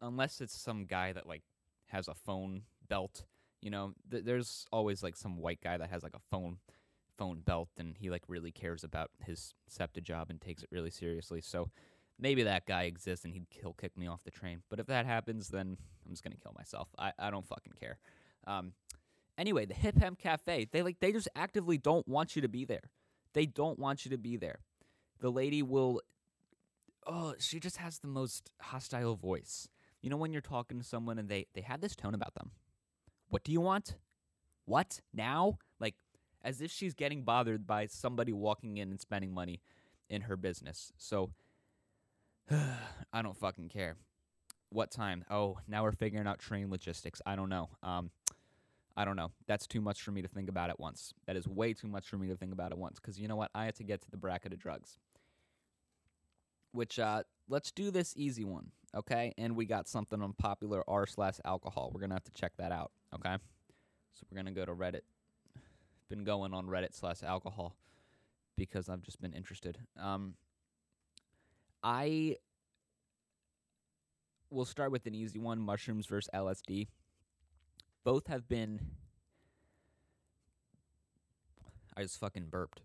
unless 0.00 0.40
it's 0.40 0.58
some 0.58 0.86
guy 0.86 1.12
that 1.12 1.26
like 1.26 1.42
has 1.86 2.08
a 2.08 2.14
phone 2.14 2.62
belt, 2.88 3.24
you 3.60 3.70
know, 3.70 3.94
th- 4.10 4.24
there's 4.24 4.66
always 4.72 5.02
like 5.02 5.16
some 5.16 5.36
white 5.38 5.60
guy 5.60 5.76
that 5.76 5.90
has 5.90 6.02
like 6.02 6.14
a 6.14 6.20
phone 6.30 6.58
phone 7.16 7.40
belt 7.40 7.68
and 7.76 7.96
he 7.98 8.10
like 8.10 8.22
really 8.28 8.52
cares 8.52 8.84
about 8.84 9.10
his 9.24 9.52
SEPTA 9.68 10.00
job 10.00 10.30
and 10.30 10.40
takes 10.40 10.62
it 10.62 10.68
really 10.70 10.90
seriously. 10.90 11.40
So 11.40 11.70
maybe 12.18 12.44
that 12.44 12.66
guy 12.66 12.84
exists 12.84 13.24
and 13.24 13.34
he'd 13.34 13.46
he'll 13.50 13.72
kick 13.74 13.96
me 13.96 14.06
off 14.06 14.22
the 14.24 14.30
train. 14.30 14.62
But 14.70 14.80
if 14.80 14.86
that 14.86 15.06
happens, 15.06 15.48
then 15.48 15.76
I'm 16.06 16.12
just 16.12 16.22
gonna 16.22 16.36
kill 16.36 16.54
myself. 16.56 16.88
I, 16.98 17.12
I 17.18 17.30
don't 17.30 17.46
fucking 17.46 17.74
care. 17.80 17.98
Um, 18.46 18.72
anyway, 19.36 19.66
the 19.66 19.74
Hip 19.74 19.98
Hemp 19.98 20.18
Cafe, 20.18 20.68
they 20.70 20.82
like 20.82 21.00
they 21.00 21.12
just 21.12 21.28
actively 21.34 21.78
don't 21.78 22.06
want 22.06 22.36
you 22.36 22.42
to 22.42 22.48
be 22.48 22.64
there. 22.64 22.90
They 23.34 23.46
don't 23.46 23.78
want 23.78 24.04
you 24.04 24.10
to 24.10 24.18
be 24.18 24.36
there. 24.36 24.60
The 25.20 25.30
lady 25.30 25.62
will 25.62 26.00
oh, 27.06 27.34
she 27.38 27.58
just 27.58 27.78
has 27.78 27.98
the 27.98 28.08
most 28.08 28.50
hostile 28.60 29.16
voice. 29.16 29.68
You 30.02 30.10
know 30.10 30.16
when 30.16 30.32
you're 30.32 30.42
talking 30.42 30.78
to 30.78 30.84
someone 30.84 31.18
and 31.18 31.28
they 31.28 31.46
they 31.54 31.62
have 31.62 31.80
this 31.80 31.96
tone 31.96 32.14
about 32.14 32.34
them. 32.34 32.52
What 33.28 33.44
do 33.44 33.52
you 33.52 33.60
want? 33.60 33.96
What? 34.64 35.00
Now? 35.12 35.58
Like 35.80 35.94
as 36.42 36.60
if 36.60 36.70
she's 36.70 36.94
getting 36.94 37.24
bothered 37.24 37.66
by 37.66 37.86
somebody 37.86 38.32
walking 38.32 38.76
in 38.76 38.90
and 38.90 39.00
spending 39.00 39.32
money 39.32 39.60
in 40.08 40.22
her 40.22 40.36
business. 40.36 40.92
So 40.96 41.30
I 43.12 43.22
don't 43.22 43.36
fucking 43.36 43.68
care. 43.68 43.96
What 44.70 44.90
time? 44.90 45.24
Oh, 45.30 45.58
now 45.66 45.82
we're 45.82 45.92
figuring 45.92 46.26
out 46.26 46.38
train 46.38 46.70
logistics. 46.70 47.22
I 47.24 47.36
don't 47.36 47.48
know. 47.48 47.70
Um, 47.82 48.10
I 48.98 49.04
don't 49.04 49.14
know. 49.14 49.30
That's 49.46 49.68
too 49.68 49.80
much 49.80 50.02
for 50.02 50.10
me 50.10 50.22
to 50.22 50.28
think 50.28 50.48
about 50.48 50.70
at 50.70 50.80
once. 50.80 51.14
That 51.28 51.36
is 51.36 51.46
way 51.46 51.72
too 51.72 51.86
much 51.86 52.08
for 52.08 52.18
me 52.18 52.26
to 52.26 52.34
think 52.34 52.52
about 52.52 52.72
at 52.72 52.78
once. 52.78 52.98
Because 52.98 53.16
you 53.16 53.28
know 53.28 53.36
what? 53.36 53.48
I 53.54 53.64
had 53.64 53.76
to 53.76 53.84
get 53.84 54.02
to 54.02 54.10
the 54.10 54.16
bracket 54.16 54.52
of 54.52 54.58
drugs. 54.58 54.98
Which, 56.72 56.98
uh, 56.98 57.22
let's 57.48 57.70
do 57.70 57.92
this 57.92 58.12
easy 58.16 58.44
one, 58.44 58.72
okay? 58.96 59.34
And 59.38 59.54
we 59.54 59.66
got 59.66 59.86
something 59.86 60.20
on 60.20 60.32
popular 60.32 60.82
r 60.88 61.06
slash 61.06 61.36
alcohol. 61.44 61.92
We're 61.94 62.00
gonna 62.00 62.16
have 62.16 62.24
to 62.24 62.32
check 62.32 62.54
that 62.58 62.72
out, 62.72 62.90
okay? 63.14 63.36
So 64.14 64.26
we're 64.28 64.36
gonna 64.36 64.50
go 64.50 64.64
to 64.64 64.74
Reddit. 64.74 65.02
Been 66.10 66.24
going 66.24 66.52
on 66.52 66.66
Reddit 66.66 66.92
slash 66.92 67.22
alcohol 67.22 67.76
because 68.56 68.88
I've 68.88 69.02
just 69.02 69.20
been 69.20 69.32
interested. 69.32 69.78
Um, 69.96 70.34
I 71.84 72.38
will 74.50 74.64
start 74.64 74.90
with 74.90 75.06
an 75.06 75.14
easy 75.14 75.38
one 75.38 75.60
mushrooms 75.60 76.06
versus 76.06 76.28
LSD. 76.34 76.88
Both 78.08 78.28
have 78.28 78.48
been. 78.48 78.80
I 81.94 82.04
just 82.04 82.18
fucking 82.18 82.46
burped. 82.46 82.80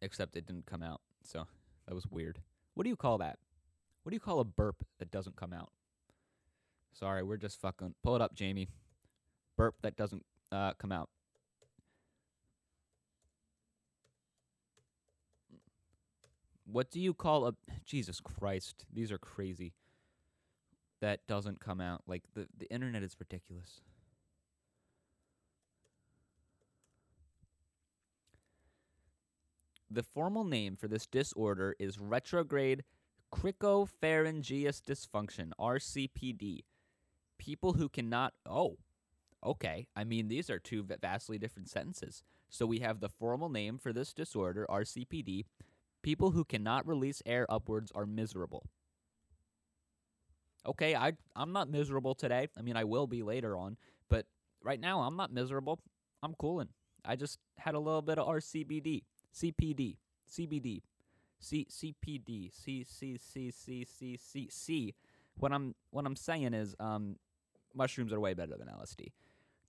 Except 0.00 0.36
it 0.36 0.46
didn't 0.46 0.66
come 0.66 0.84
out. 0.84 1.00
So 1.24 1.48
that 1.88 1.96
was 1.96 2.06
weird. 2.06 2.38
What 2.74 2.84
do 2.84 2.88
you 2.88 2.94
call 2.94 3.18
that? 3.18 3.40
What 4.04 4.10
do 4.10 4.14
you 4.14 4.20
call 4.20 4.38
a 4.38 4.44
burp 4.44 4.84
that 5.00 5.10
doesn't 5.10 5.34
come 5.34 5.52
out? 5.52 5.72
Sorry, 6.92 7.24
we're 7.24 7.38
just 7.38 7.60
fucking. 7.60 7.96
Pull 8.04 8.14
it 8.14 8.22
up, 8.22 8.36
Jamie. 8.36 8.68
Burp 9.56 9.74
that 9.82 9.96
doesn't 9.96 10.24
uh, 10.52 10.74
come 10.74 10.92
out. 10.92 11.08
What 16.70 16.88
do 16.92 17.00
you 17.00 17.14
call 17.14 17.48
a 17.48 17.54
Jesus 17.84 18.20
Christ? 18.20 18.84
These 18.92 19.10
are 19.10 19.18
crazy. 19.18 19.72
That 21.00 21.26
doesn't 21.26 21.58
come 21.58 21.80
out. 21.80 22.02
Like 22.06 22.22
the 22.34 22.46
the 22.56 22.70
internet 22.70 23.02
is 23.02 23.16
ridiculous. 23.18 23.80
The 29.92 30.02
formal 30.02 30.44
name 30.44 30.76
for 30.76 30.88
this 30.88 31.06
disorder 31.06 31.74
is 31.78 31.98
retrograde 31.98 32.84
cricopharyngeus 33.34 34.80
dysfunction, 34.80 35.52
RCPD. 35.60 36.60
People 37.38 37.74
who 37.74 37.88
cannot 37.88 38.32
Oh, 38.48 38.78
okay. 39.44 39.86
I 39.94 40.04
mean, 40.04 40.28
these 40.28 40.48
are 40.48 40.58
two 40.58 40.86
vastly 41.02 41.38
different 41.38 41.68
sentences. 41.68 42.22
So 42.48 42.64
we 42.66 42.78
have 42.80 43.00
the 43.00 43.08
formal 43.08 43.48
name 43.48 43.78
for 43.78 43.92
this 43.92 44.12
disorder, 44.12 44.66
RCPD, 44.70 45.44
People 46.02 46.32
who 46.32 46.44
cannot 46.44 46.86
release 46.86 47.22
air 47.24 47.46
upwards 47.48 47.92
are 47.94 48.06
miserable. 48.06 48.68
Okay, 50.66 50.94
I 50.94 51.12
I'm 51.34 51.52
not 51.52 51.70
miserable 51.70 52.14
today. 52.14 52.48
I 52.58 52.62
mean, 52.62 52.76
I 52.76 52.84
will 52.84 53.06
be 53.06 53.22
later 53.22 53.56
on, 53.56 53.76
but 54.08 54.26
right 54.62 54.80
now 54.80 55.00
I'm 55.00 55.16
not 55.16 55.32
miserable. 55.32 55.80
I'm 56.22 56.34
cooling. 56.34 56.68
I 57.04 57.16
just 57.16 57.38
had 57.56 57.74
a 57.74 57.80
little 57.80 58.02
bit 58.02 58.18
of 58.18 58.26
RCBD, 58.28 59.04
CPD, 59.34 59.96
CBD, 60.30 60.82
C 61.38 61.66
CPD, 61.70 62.52
C 62.52 62.84
C 62.84 63.18
C 63.18 63.50
C 63.50 63.84
C 63.84 64.16
C 64.16 64.48
C. 64.50 64.94
What 65.38 65.52
I'm 65.52 65.74
what 65.90 66.06
I'm 66.06 66.16
saying 66.16 66.54
is, 66.54 66.74
um, 66.78 67.16
mushrooms 67.74 68.12
are 68.12 68.20
way 68.20 68.34
better 68.34 68.56
than 68.56 68.68
LSD. 68.68 69.12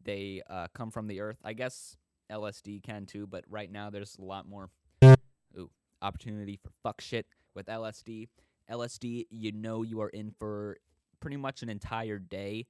They 0.03 0.41
uh, 0.49 0.67
come 0.73 0.91
from 0.91 1.07
the 1.07 1.21
earth. 1.21 1.37
I 1.43 1.53
guess 1.53 1.97
LSD 2.31 2.83
can 2.83 3.05
too, 3.05 3.25
but 3.25 3.45
right 3.49 3.71
now 3.71 3.89
there's 3.89 4.17
a 4.19 4.23
lot 4.23 4.47
more 4.47 4.69
opportunity 6.01 6.59
for 6.61 6.69
fuck 6.83 7.01
shit 7.01 7.25
with 7.55 7.65
LSD. 7.67 8.27
LSD, 8.69 9.27
you 9.29 9.51
know 9.51 9.81
you 9.83 10.01
are 10.01 10.09
in 10.09 10.31
for 10.37 10.77
pretty 11.19 11.37
much 11.37 11.63
an 11.63 11.69
entire 11.69 12.19
day 12.19 12.65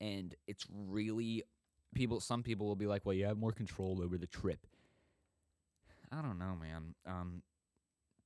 and 0.00 0.34
it's 0.46 0.64
really 0.72 1.42
people 1.94 2.20
some 2.20 2.42
people 2.42 2.66
will 2.66 2.76
be 2.76 2.86
like, 2.86 3.04
"Well, 3.04 3.14
you 3.14 3.26
have 3.26 3.38
more 3.38 3.52
control 3.52 4.00
over 4.02 4.18
the 4.18 4.26
trip." 4.26 4.66
I 6.12 6.22
don't 6.22 6.38
know, 6.38 6.56
man. 6.60 6.94
Um 7.06 7.42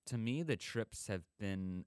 to 0.07 0.19
me 0.19 0.43
the 0.43 0.57
trips 0.57 1.07
have 1.09 1.23
been 1.39 1.85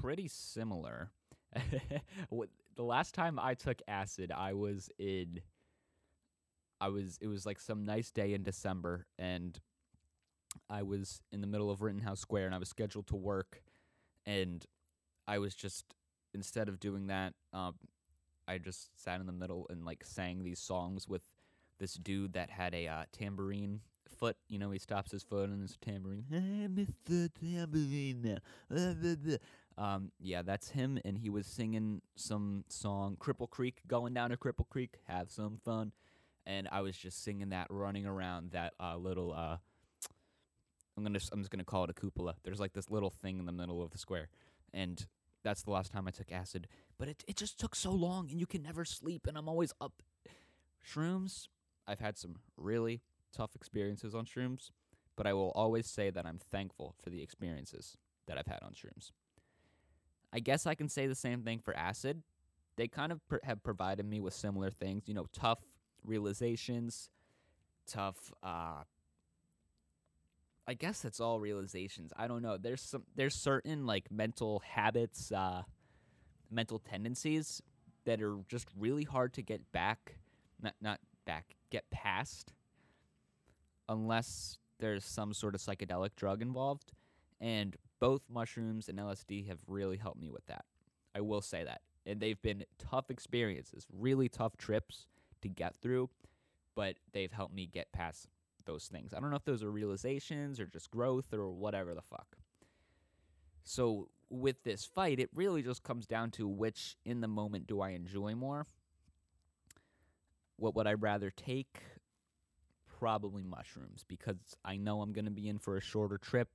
pretty 0.00 0.28
similar. 0.28 1.10
the 2.76 2.82
last 2.82 3.14
time 3.14 3.38
I 3.38 3.54
took 3.54 3.82
acid, 3.86 4.32
I 4.32 4.54
was 4.54 4.88
in 4.98 5.40
I 6.80 6.88
was 6.88 7.18
it 7.20 7.28
was 7.28 7.46
like 7.46 7.60
some 7.60 7.84
nice 7.84 8.10
day 8.10 8.34
in 8.34 8.42
December 8.42 9.06
and 9.18 9.60
I 10.68 10.82
was 10.82 11.22
in 11.30 11.40
the 11.40 11.46
middle 11.46 11.70
of 11.70 11.82
Rittenhouse 11.82 12.20
Square 12.20 12.46
and 12.46 12.54
I 12.54 12.58
was 12.58 12.68
scheduled 12.68 13.06
to 13.08 13.16
work, 13.16 13.62
and 14.26 14.64
I 15.26 15.38
was 15.38 15.54
just 15.54 15.94
instead 16.34 16.68
of 16.68 16.80
doing 16.80 17.08
that, 17.08 17.34
um, 17.52 17.74
I 18.48 18.58
just 18.58 18.90
sat 19.02 19.20
in 19.20 19.26
the 19.26 19.32
middle 19.32 19.66
and 19.70 19.84
like 19.84 20.04
sang 20.04 20.42
these 20.42 20.58
songs 20.58 21.08
with 21.08 21.22
this 21.78 21.94
dude 21.94 22.34
that 22.34 22.50
had 22.50 22.74
a 22.74 22.86
uh, 22.86 23.04
tambourine 23.12 23.80
foot. 24.22 24.36
You 24.48 24.60
know, 24.60 24.70
he 24.70 24.78
stops 24.78 25.10
his 25.10 25.24
foot 25.24 25.48
and 25.48 25.60
there's 25.60 25.76
a 25.82 25.84
tambourine. 25.84 26.24
Hey, 26.30 26.68
Mr. 26.68 27.28
Tambourine 27.40 28.22
Man. 28.22 29.38
Um, 29.78 30.12
yeah, 30.20 30.42
that's 30.42 30.68
him, 30.68 30.98
and 31.02 31.16
he 31.16 31.30
was 31.30 31.46
singing 31.46 32.02
some 32.14 32.62
song, 32.68 33.16
Cripple 33.18 33.48
Creek, 33.48 33.80
going 33.88 34.12
down 34.12 34.28
to 34.28 34.36
Cripple 34.36 34.68
Creek, 34.68 34.98
have 35.08 35.30
some 35.30 35.60
fun, 35.64 35.92
and 36.44 36.68
I 36.70 36.82
was 36.82 36.94
just 36.94 37.24
singing 37.24 37.48
that, 37.48 37.68
running 37.70 38.04
around 38.04 38.50
that 38.50 38.74
uh, 38.78 38.98
little 38.98 39.32
uh, 39.32 39.56
I'm 40.94 41.02
gonna 41.02 41.18
I'm 41.32 41.40
just 41.40 41.50
gonna 41.50 41.64
call 41.64 41.84
it 41.84 41.90
a 41.90 41.94
cupola. 41.94 42.34
There's 42.44 42.60
like 42.60 42.74
this 42.74 42.90
little 42.90 43.08
thing 43.08 43.38
in 43.38 43.46
the 43.46 43.50
middle 43.50 43.82
of 43.82 43.92
the 43.92 43.98
square, 43.98 44.28
and 44.74 45.04
that's 45.42 45.62
the 45.62 45.70
last 45.70 45.90
time 45.90 46.06
I 46.06 46.10
took 46.10 46.30
acid. 46.30 46.68
But 46.98 47.08
it 47.08 47.24
it 47.26 47.36
just 47.36 47.58
took 47.58 47.74
so 47.74 47.92
long, 47.92 48.28
and 48.30 48.38
you 48.38 48.46
can 48.46 48.62
never 48.62 48.84
sleep, 48.84 49.26
and 49.26 49.38
I'm 49.38 49.48
always 49.48 49.72
up. 49.80 50.02
Shrooms, 50.86 51.48
I've 51.88 52.00
had 52.00 52.18
some 52.18 52.36
really 52.58 53.00
tough 53.32 53.54
experiences 53.54 54.14
on 54.14 54.24
shrooms, 54.24 54.70
but 55.16 55.26
I 55.26 55.32
will 55.32 55.52
always 55.54 55.86
say 55.86 56.10
that 56.10 56.26
I'm 56.26 56.38
thankful 56.38 56.94
for 57.02 57.10
the 57.10 57.22
experiences 57.22 57.96
that 58.26 58.38
I've 58.38 58.46
had 58.46 58.60
on 58.62 58.72
shrooms. 58.72 59.10
I 60.32 60.40
guess 60.40 60.66
I 60.66 60.74
can 60.74 60.88
say 60.88 61.06
the 61.06 61.14
same 61.14 61.42
thing 61.42 61.60
for 61.60 61.76
acid. 61.76 62.22
They 62.76 62.88
kind 62.88 63.12
of 63.12 63.26
pr- 63.28 63.36
have 63.44 63.62
provided 63.62 64.06
me 64.06 64.20
with 64.20 64.32
similar 64.32 64.70
things, 64.70 65.04
you 65.06 65.14
know, 65.14 65.26
tough 65.32 65.60
realizations, 66.04 67.10
tough 67.86 68.32
uh, 68.42 68.84
I 70.66 70.74
guess 70.74 71.00
that's 71.00 71.20
all 71.20 71.40
realizations. 71.40 72.12
I 72.16 72.28
don't 72.28 72.42
know. 72.42 72.56
There's 72.56 72.82
some 72.82 73.02
there's 73.16 73.34
certain 73.34 73.84
like 73.86 74.10
mental 74.10 74.62
habits, 74.64 75.32
uh 75.32 75.62
mental 76.50 76.78
tendencies 76.78 77.62
that 78.04 78.20
are 78.20 78.36
just 78.48 78.68
really 78.78 79.04
hard 79.04 79.32
to 79.34 79.42
get 79.42 79.72
back 79.72 80.18
not 80.62 80.74
not 80.80 81.00
back, 81.26 81.56
get 81.70 81.90
past 81.90 82.52
unless 83.88 84.58
there's 84.78 85.04
some 85.04 85.32
sort 85.32 85.54
of 85.54 85.60
psychedelic 85.60 86.10
drug 86.16 86.42
involved. 86.42 86.92
And 87.40 87.76
both 88.00 88.22
mushrooms 88.28 88.88
and 88.88 88.98
LSD 88.98 89.48
have 89.48 89.58
really 89.66 89.96
helped 89.96 90.20
me 90.20 90.30
with 90.30 90.46
that. 90.46 90.64
I 91.14 91.20
will 91.20 91.40
say 91.40 91.64
that. 91.64 91.82
And 92.04 92.20
they've 92.20 92.40
been 92.40 92.64
tough 92.78 93.10
experiences, 93.10 93.86
really 93.92 94.28
tough 94.28 94.56
trips 94.56 95.06
to 95.42 95.48
get 95.48 95.76
through, 95.76 96.10
but 96.74 96.96
they've 97.12 97.30
helped 97.30 97.54
me 97.54 97.66
get 97.66 97.92
past 97.92 98.26
those 98.64 98.86
things. 98.86 99.12
I 99.14 99.20
don't 99.20 99.30
know 99.30 99.36
if 99.36 99.44
those 99.44 99.62
are 99.62 99.70
realizations 99.70 100.58
or 100.58 100.66
just 100.66 100.90
growth 100.90 101.32
or 101.32 101.50
whatever 101.50 101.94
the 101.94 102.02
fuck. 102.02 102.36
So 103.64 104.08
with 104.30 104.62
this 104.64 104.84
fight, 104.84 105.20
it 105.20 105.30
really 105.34 105.62
just 105.62 105.82
comes 105.82 106.06
down 106.06 106.30
to 106.32 106.48
which 106.48 106.96
in 107.04 107.20
the 107.20 107.28
moment 107.28 107.66
do 107.66 107.80
I 107.80 107.90
enjoy 107.90 108.34
more? 108.34 108.66
What 110.56 110.74
would 110.74 110.86
I 110.86 110.94
rather 110.94 111.30
take? 111.30 111.80
Probably 113.02 113.42
mushrooms 113.42 114.04
because 114.06 114.36
I 114.64 114.76
know 114.76 115.00
I'm 115.00 115.12
going 115.12 115.24
to 115.24 115.32
be 115.32 115.48
in 115.48 115.58
for 115.58 115.76
a 115.76 115.80
shorter 115.80 116.18
trip. 116.18 116.48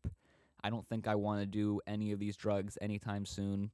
I 0.64 0.70
don't 0.70 0.88
think 0.88 1.06
I 1.06 1.16
want 1.16 1.42
to 1.42 1.46
do 1.46 1.82
any 1.86 2.14
of 2.14 2.20
these 2.20 2.38
drugs 2.38 2.78
anytime 2.80 3.26
soon. 3.26 3.70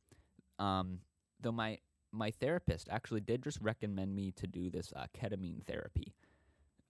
Um, 0.57 1.01
though 1.39 1.51
my 1.51 1.77
my 2.11 2.31
therapist 2.31 2.87
actually 2.89 3.21
did 3.21 3.43
just 3.43 3.59
recommend 3.61 4.15
me 4.15 4.31
to 4.37 4.47
do 4.47 4.71
this 4.71 4.91
uh, 4.95 5.05
ketamine 5.15 5.63
therapy, 5.63 6.15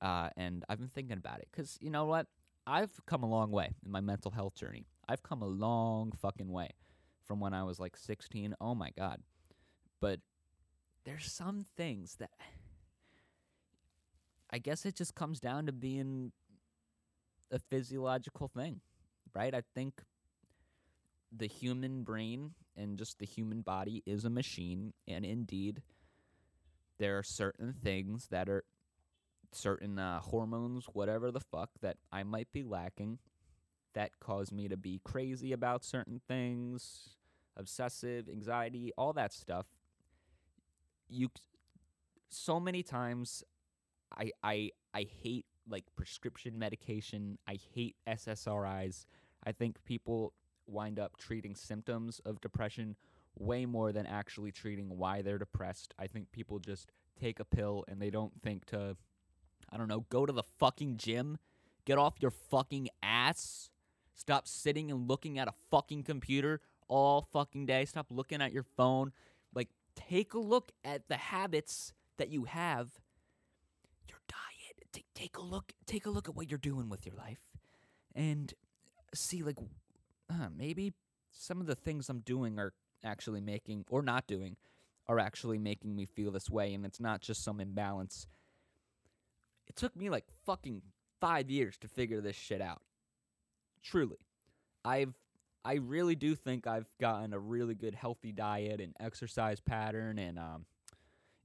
uh, 0.02 0.30
and 0.38 0.64
I've 0.70 0.80
been 0.80 0.88
thinking 0.88 1.18
about 1.18 1.40
it 1.40 1.50
because 1.52 1.78
you 1.82 1.90
know 1.90 2.06
what, 2.06 2.28
I've 2.66 3.06
come 3.06 3.24
a 3.24 3.30
long 3.30 3.52
way 3.52 3.76
in 3.86 3.92
my 3.92 4.00
mental 4.00 4.32
health 4.32 4.56
journey. 4.56 4.86
I've 5.10 5.22
come 5.22 5.42
a 5.42 5.48
long 5.48 6.14
fucking 6.22 6.50
way 6.50 6.70
from 7.26 7.42
when 7.42 7.54
I 7.54 7.64
was 7.64 7.78
like 7.78 7.98
16. 7.98 8.56
Oh 8.62 8.74
my 8.74 8.92
god, 8.98 9.20
but 10.00 10.22
there's 11.04 11.30
some 11.30 11.66
things 11.76 12.16
that 12.22 12.30
I 14.54 14.60
guess 14.60 14.86
it 14.86 14.96
just 14.96 15.16
comes 15.16 15.40
down 15.40 15.66
to 15.66 15.72
being 15.72 16.32
a 17.50 17.58
physiological 17.58 18.48
thing, 18.48 18.82
right? 19.34 19.54
I 19.54 19.64
think 19.74 20.04
the 21.36 21.48
human 21.48 22.04
brain 22.04 22.52
and 22.78 23.00
just 23.00 23.18
the 23.18 23.26
human 23.26 23.62
body 23.62 24.04
is 24.06 24.26
a 24.26 24.30
machine, 24.30 24.94
and 25.08 25.26
indeed, 25.26 25.82
there 27.00 27.18
are 27.18 27.24
certain 27.24 27.74
things 27.74 28.28
that 28.30 28.48
are 28.48 28.64
certain 29.52 29.98
uh, 29.98 30.20
hormones, 30.20 30.86
whatever 30.94 31.32
the 31.32 31.40
fuck, 31.40 31.72
that 31.82 31.98
I 32.12 32.22
might 32.22 32.52
be 32.52 32.62
lacking 32.62 33.18
that 33.96 34.20
cause 34.20 34.52
me 34.52 34.68
to 34.68 34.78
be 34.78 35.02
crazy 35.04 35.52
about 35.52 35.84
certain 35.84 36.22
things, 36.28 37.16
obsessive, 37.58 38.30
anxiety, 38.30 38.92
all 39.00 39.14
that 39.14 39.34
stuff. 39.34 39.66
You 41.10 41.30
so 42.30 42.60
many 42.60 42.84
times 42.84 43.44
I 44.18 44.32
I 44.44 44.72
I 44.94 45.08
hate 45.22 45.46
like 45.68 45.86
prescription 45.96 46.58
medication. 46.58 47.38
I 47.48 47.58
hate 47.74 47.96
SSRIs. 48.08 49.06
I 49.46 49.52
think 49.52 49.84
people 49.86 50.34
wind 50.68 51.00
up 51.00 51.18
treating 51.18 51.56
symptoms 51.56 52.20
of 52.26 52.42
depression 52.42 52.96
way 53.38 53.66
more 53.66 53.92
than 53.92 54.06
actually 54.06 54.52
treating 54.52 54.98
why 54.98 55.22
they're 55.22 55.38
depressed. 55.38 55.94
I 55.98 56.08
think 56.08 56.32
people 56.32 56.60
just 56.60 56.92
take 57.20 57.40
a 57.40 57.46
pill 57.46 57.84
and 57.88 58.02
they 58.02 58.10
don't 58.10 58.34
think 58.42 58.66
to 58.66 58.96
I 59.70 59.78
don't 59.78 59.88
know, 59.88 60.06
go 60.10 60.26
to 60.26 60.34
the 60.34 60.44
fucking 60.44 60.98
gym, 60.98 61.38
get 61.86 61.98
off 61.98 62.16
your 62.22 62.32
fucking 62.32 62.90
ass, 63.02 63.72
stop 64.14 64.48
sitting 64.48 64.92
and 64.92 65.08
looking 65.08 65.40
at 65.40 65.48
a 65.48 65.54
fucking 65.72 66.04
computer 66.04 66.62
all 66.88 67.28
fucking 67.34 67.66
day, 67.66 67.86
stop 67.86 68.08
looking 68.12 68.42
at 68.42 68.52
your 68.52 68.64
phone. 68.64 69.12
Like 69.56 69.70
take 69.96 70.34
a 70.34 70.40
look 70.40 70.72
at 70.84 71.08
the 71.08 71.18
habits 71.18 71.94
that 72.18 72.30
you 72.30 72.44
have. 72.46 72.92
Take 74.94 75.06
take 75.16 75.38
a 75.38 75.42
look 75.42 75.74
take 75.88 76.06
a 76.06 76.10
look 76.10 76.30
at 76.30 76.36
what 76.36 76.50
you're 76.50 76.60
doing 76.60 76.88
with 76.88 77.06
your 77.06 77.16
life, 77.16 77.40
and 78.16 78.54
see 79.14 79.44
like 79.44 79.58
uh, 80.30 80.50
maybe 80.56 80.94
some 81.32 81.60
of 81.60 81.68
the 81.68 81.76
things 81.76 82.10
I'm 82.10 82.20
doing 82.20 82.60
are 82.60 82.74
actually 83.04 83.42
making 83.42 83.86
or 83.90 84.02
not 84.02 84.28
doing 84.28 84.56
are 85.08 85.20
actually 85.20 85.58
making 85.58 85.96
me 85.96 86.06
feel 86.06 86.32
this 86.32 86.50
way, 86.50 86.74
and 86.74 86.86
it's 86.86 87.00
not 87.00 87.22
just 87.22 87.44
some 87.44 87.60
imbalance. 87.60 88.28
It 89.68 89.76
took 89.76 89.96
me 89.96 90.10
like 90.10 90.26
fucking 90.46 90.82
five 91.20 91.50
years 91.50 91.78
to 91.78 91.88
figure 91.88 92.22
this 92.22 92.36
shit 92.36 92.62
out. 92.62 92.82
Truly, 93.84 94.20
I've 94.86 95.14
I 95.66 95.76
really 95.76 96.16
do 96.16 96.36
think 96.36 96.68
I've 96.68 96.88
gotten 97.00 97.34
a 97.34 97.40
really 97.40 97.74
good 97.74 97.96
healthy 97.96 98.32
diet 98.32 98.82
and 98.82 98.94
exercise 99.00 99.62
pattern 99.62 100.20
and 100.20 100.38
um, 100.38 100.66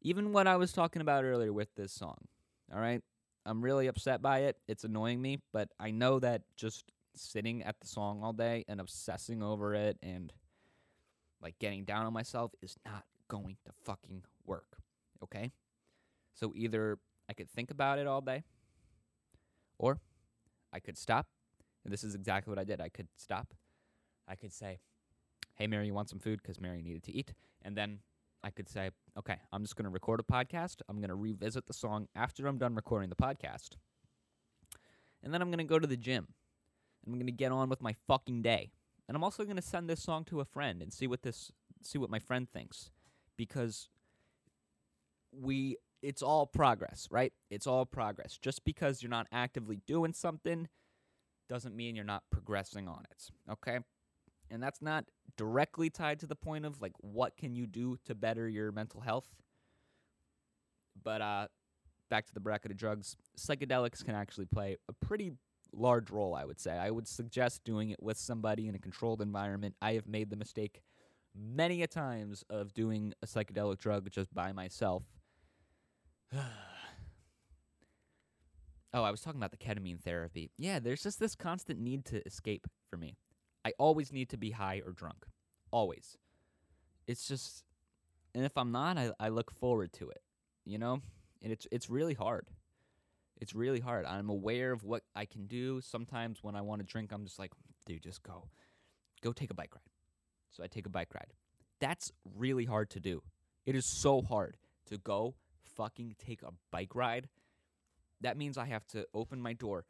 even 0.02 0.33
what 0.33 0.47
I 0.47 0.57
was 0.57 0.73
talking 0.73 1.00
about 1.02 1.25
earlier 1.25 1.52
with 1.52 1.75
this 1.76 1.93
song. 1.93 2.19
All 2.73 2.81
right. 2.81 3.02
I'm 3.49 3.62
really 3.62 3.87
upset 3.87 4.21
by 4.21 4.40
it. 4.40 4.57
It's 4.69 4.85
annoying 4.85 5.23
me, 5.23 5.38
but 5.55 5.71
I 5.81 5.90
know 5.90 6.19
that 6.19 6.43
just 6.57 6.85
sitting 7.14 7.62
at 7.62 7.81
the 7.81 7.87
song 7.87 8.21
all 8.23 8.35
day 8.35 8.67
and 8.69 8.78
obsessing 8.78 9.43
over 9.43 9.75
it 9.75 9.97
and 10.02 10.31
like 11.42 11.59
getting 11.59 11.85
down 11.85 12.05
on 12.05 12.12
myself 12.12 12.53
is 12.61 12.77
not 12.85 13.05
going 13.27 13.57
to 13.64 13.72
fucking 13.85 14.22
work. 14.44 14.77
Okay? 15.22 15.53
So 16.35 16.53
either 16.55 16.99
I 17.29 17.33
could 17.33 17.49
think 17.49 17.70
about 17.70 17.99
it 17.99 18.07
all 18.07 18.20
day 18.20 18.44
or 19.79 19.99
I 20.70 20.81
could 20.81 20.99
stop. 20.99 21.27
And 21.85 21.92
this 21.92 22.05
is 22.05 22.14
exactly 22.14 22.51
what 22.51 22.59
I 22.59 22.64
did. 22.64 22.83
I 22.83 22.90
could 22.90 23.09
stop. 23.16 23.55
I 24.29 24.35
could 24.35 24.53
say, 24.53 24.79
"Hey 25.55 25.66
Mary, 25.66 25.87
you 25.87 25.94
want 25.94 26.11
some 26.11 26.18
food?" 26.18 26.42
cuz 26.42 26.61
Mary 26.61 26.83
needed 26.83 27.03
to 27.05 27.12
eat. 27.12 27.33
And 27.62 27.79
then 27.79 28.01
I 28.42 28.51
could 28.51 28.68
say, 28.68 28.90
okay, 29.18 29.37
I'm 29.53 29.62
just 29.62 29.77
going 29.77 29.85
to 29.85 29.90
record 29.90 30.20
a 30.20 30.22
podcast. 30.22 30.77
I'm 30.88 30.98
going 30.98 31.09
to 31.09 31.14
revisit 31.14 31.66
the 31.66 31.72
song 31.72 32.09
after 32.14 32.46
I'm 32.46 32.59
done 32.59 32.74
recording 32.74 33.09
the 33.11 33.16
podcast. 33.16 33.77
And 35.22 35.35
then 35.35 35.42
I'm 35.42 35.48
going 35.48 35.59
to 35.59 35.64
go 35.64 35.79
to 35.79 35.87
the 35.87 35.96
gym. 35.96 36.29
And 37.05 37.14
I'm 37.14 37.18
going 37.18 37.27
to 37.27 37.33
get 37.33 37.53
on 37.53 37.68
with 37.68 37.83
my 37.83 37.94
fucking 38.07 38.42
day. 38.42 38.70
And 39.09 39.16
I'm 39.16 39.24
also 39.24 39.44
going 39.44 39.57
to 39.57 39.62
send 39.62 39.88
this 39.88 40.03
song 40.03 40.24
to 40.27 40.40
a 40.40 40.44
friend 40.44 40.83
and 40.83 40.92
see 40.92 41.07
what 41.07 41.22
this 41.22 41.51
see 41.83 41.98
what 41.98 42.11
my 42.11 42.18
friend 42.18 42.48
thinks 42.51 42.90
because 43.37 43.88
we 45.33 45.77
it's 46.03 46.22
all 46.22 46.46
progress, 46.46 47.09
right? 47.11 47.33
It's 47.51 47.66
all 47.66 47.87
progress. 47.87 48.37
Just 48.37 48.64
because 48.64 49.03
you're 49.03 49.11
not 49.11 49.27
actively 49.33 49.81
doing 49.87 50.12
something 50.12 50.68
doesn't 51.48 51.74
mean 51.74 51.96
you're 51.96 52.05
not 52.05 52.24
progressing 52.31 52.87
on 52.87 53.05
it. 53.11 53.53
Okay? 53.53 53.79
and 54.51 54.62
that's 54.62 54.83
not 54.83 55.05
directly 55.38 55.88
tied 55.88 56.18
to 56.20 56.27
the 56.27 56.35
point 56.35 56.66
of 56.66 56.83
like 56.83 56.92
what 56.98 57.37
can 57.38 57.55
you 57.57 57.66
do 57.66 57.96
to 58.05 58.14
better 58.14 58.46
your 58.46 58.70
mental 58.72 59.01
health? 59.01 59.29
But 61.03 61.22
uh 61.22 61.46
back 62.11 62.27
to 62.27 62.35
the 62.35 62.40
bracket 62.40 62.70
of 62.70 62.77
drugs 62.77 63.16
psychedelics 63.38 64.03
can 64.03 64.14
actually 64.14 64.46
play 64.46 64.77
a 64.88 64.92
pretty 64.94 65.31
large 65.74 66.11
role 66.11 66.35
i 66.35 66.44
would 66.44 66.59
say. 66.59 66.72
I 66.72 66.90
would 66.90 67.07
suggest 67.07 67.64
doing 67.64 67.90
it 67.90 68.03
with 68.03 68.16
somebody 68.18 68.66
in 68.66 68.74
a 68.74 68.79
controlled 68.79 69.20
environment. 69.22 69.77
I 69.81 69.92
have 69.92 70.09
made 70.09 70.31
the 70.31 70.37
mistake 70.37 70.81
many 71.35 71.83
a 71.83 71.87
times 71.87 72.44
of 72.51 72.74
doing 72.74 73.12
a 73.22 73.27
psychedelic 73.27 73.79
drug 73.79 74.11
just 74.11 74.35
by 74.35 74.53
myself. 74.53 75.05
Oh 78.94 79.03
i 79.03 79.11
was 79.11 79.20
talking 79.20 79.38
about 79.38 79.51
the 79.51 79.59
ketamine 79.59 80.01
therapy. 80.01 80.51
Yeah 80.57 80.79
there's 80.79 81.03
just 81.03 81.20
this 81.20 81.35
constant 81.35 81.79
need 81.79 82.07
to 82.07 82.27
escape 82.27 82.66
for 82.88 82.96
me 82.96 83.16
I 83.64 83.73
always 83.79 84.12
need 84.12 84.29
to 84.31 84.37
be 84.37 84.51
high 84.51 84.83
or 84.85 84.92
drunk. 84.92 85.27
Always. 85.71 86.16
It's 87.07 87.27
just 87.27 87.64
and 88.35 88.44
if 88.44 88.57
I'm 88.57 88.73
not, 88.73 88.99
I, 88.99 89.11
I 89.18 89.29
look 89.29 89.51
forward 89.51 89.92
to 89.94 90.11
it. 90.11 90.23
You 90.64 90.79
know? 90.79 91.01
And 91.42 91.53
it's 91.53 91.66
it's 91.71 91.88
really 91.88 92.14
hard. 92.14 92.47
It's 93.40 93.55
really 93.55 93.81
hard. 93.81 94.05
I'm 94.05 94.29
aware 94.29 94.73
of 94.73 94.83
what 94.83 95.05
I 95.14 95.25
can 95.25 95.47
do. 95.47 95.81
Sometimes 95.81 96.42
when 96.42 96.57
I 96.57 96.61
want 96.61 96.81
to 96.81 96.87
drink, 96.87 97.12
I'm 97.12 97.25
just 97.25 97.38
like, 97.38 97.53
dude, 97.87 98.03
just 98.03 98.23
go. 98.23 98.49
Go 99.23 99.33
take 99.33 99.51
a 99.51 99.55
bike 99.55 99.75
ride. 99.75 99.83
So 100.51 100.64
I 100.64 100.66
take 100.66 100.87
a 100.87 100.90
bike 100.90 101.14
ride. 101.14 101.33
That's 101.81 102.12
really 102.37 102.64
hard 102.64 102.90
to 102.90 103.01
do. 103.01 103.23
It 103.64 103.77
is 103.77 103.87
so 103.87 104.23
hard 104.23 104.57
to 104.87 104.99
go 104.99 105.35
fucking 105.77 106.16
take 106.18 106.42
a 106.42 106.53
bike 106.73 106.94
ride. 106.94 107.29
That 108.21 108.37
means 108.37 108.59
I 108.59 108.66
have 108.66 108.87
to 108.88 109.07
open 109.14 109.40
my 109.40 109.53
door. 109.53 109.85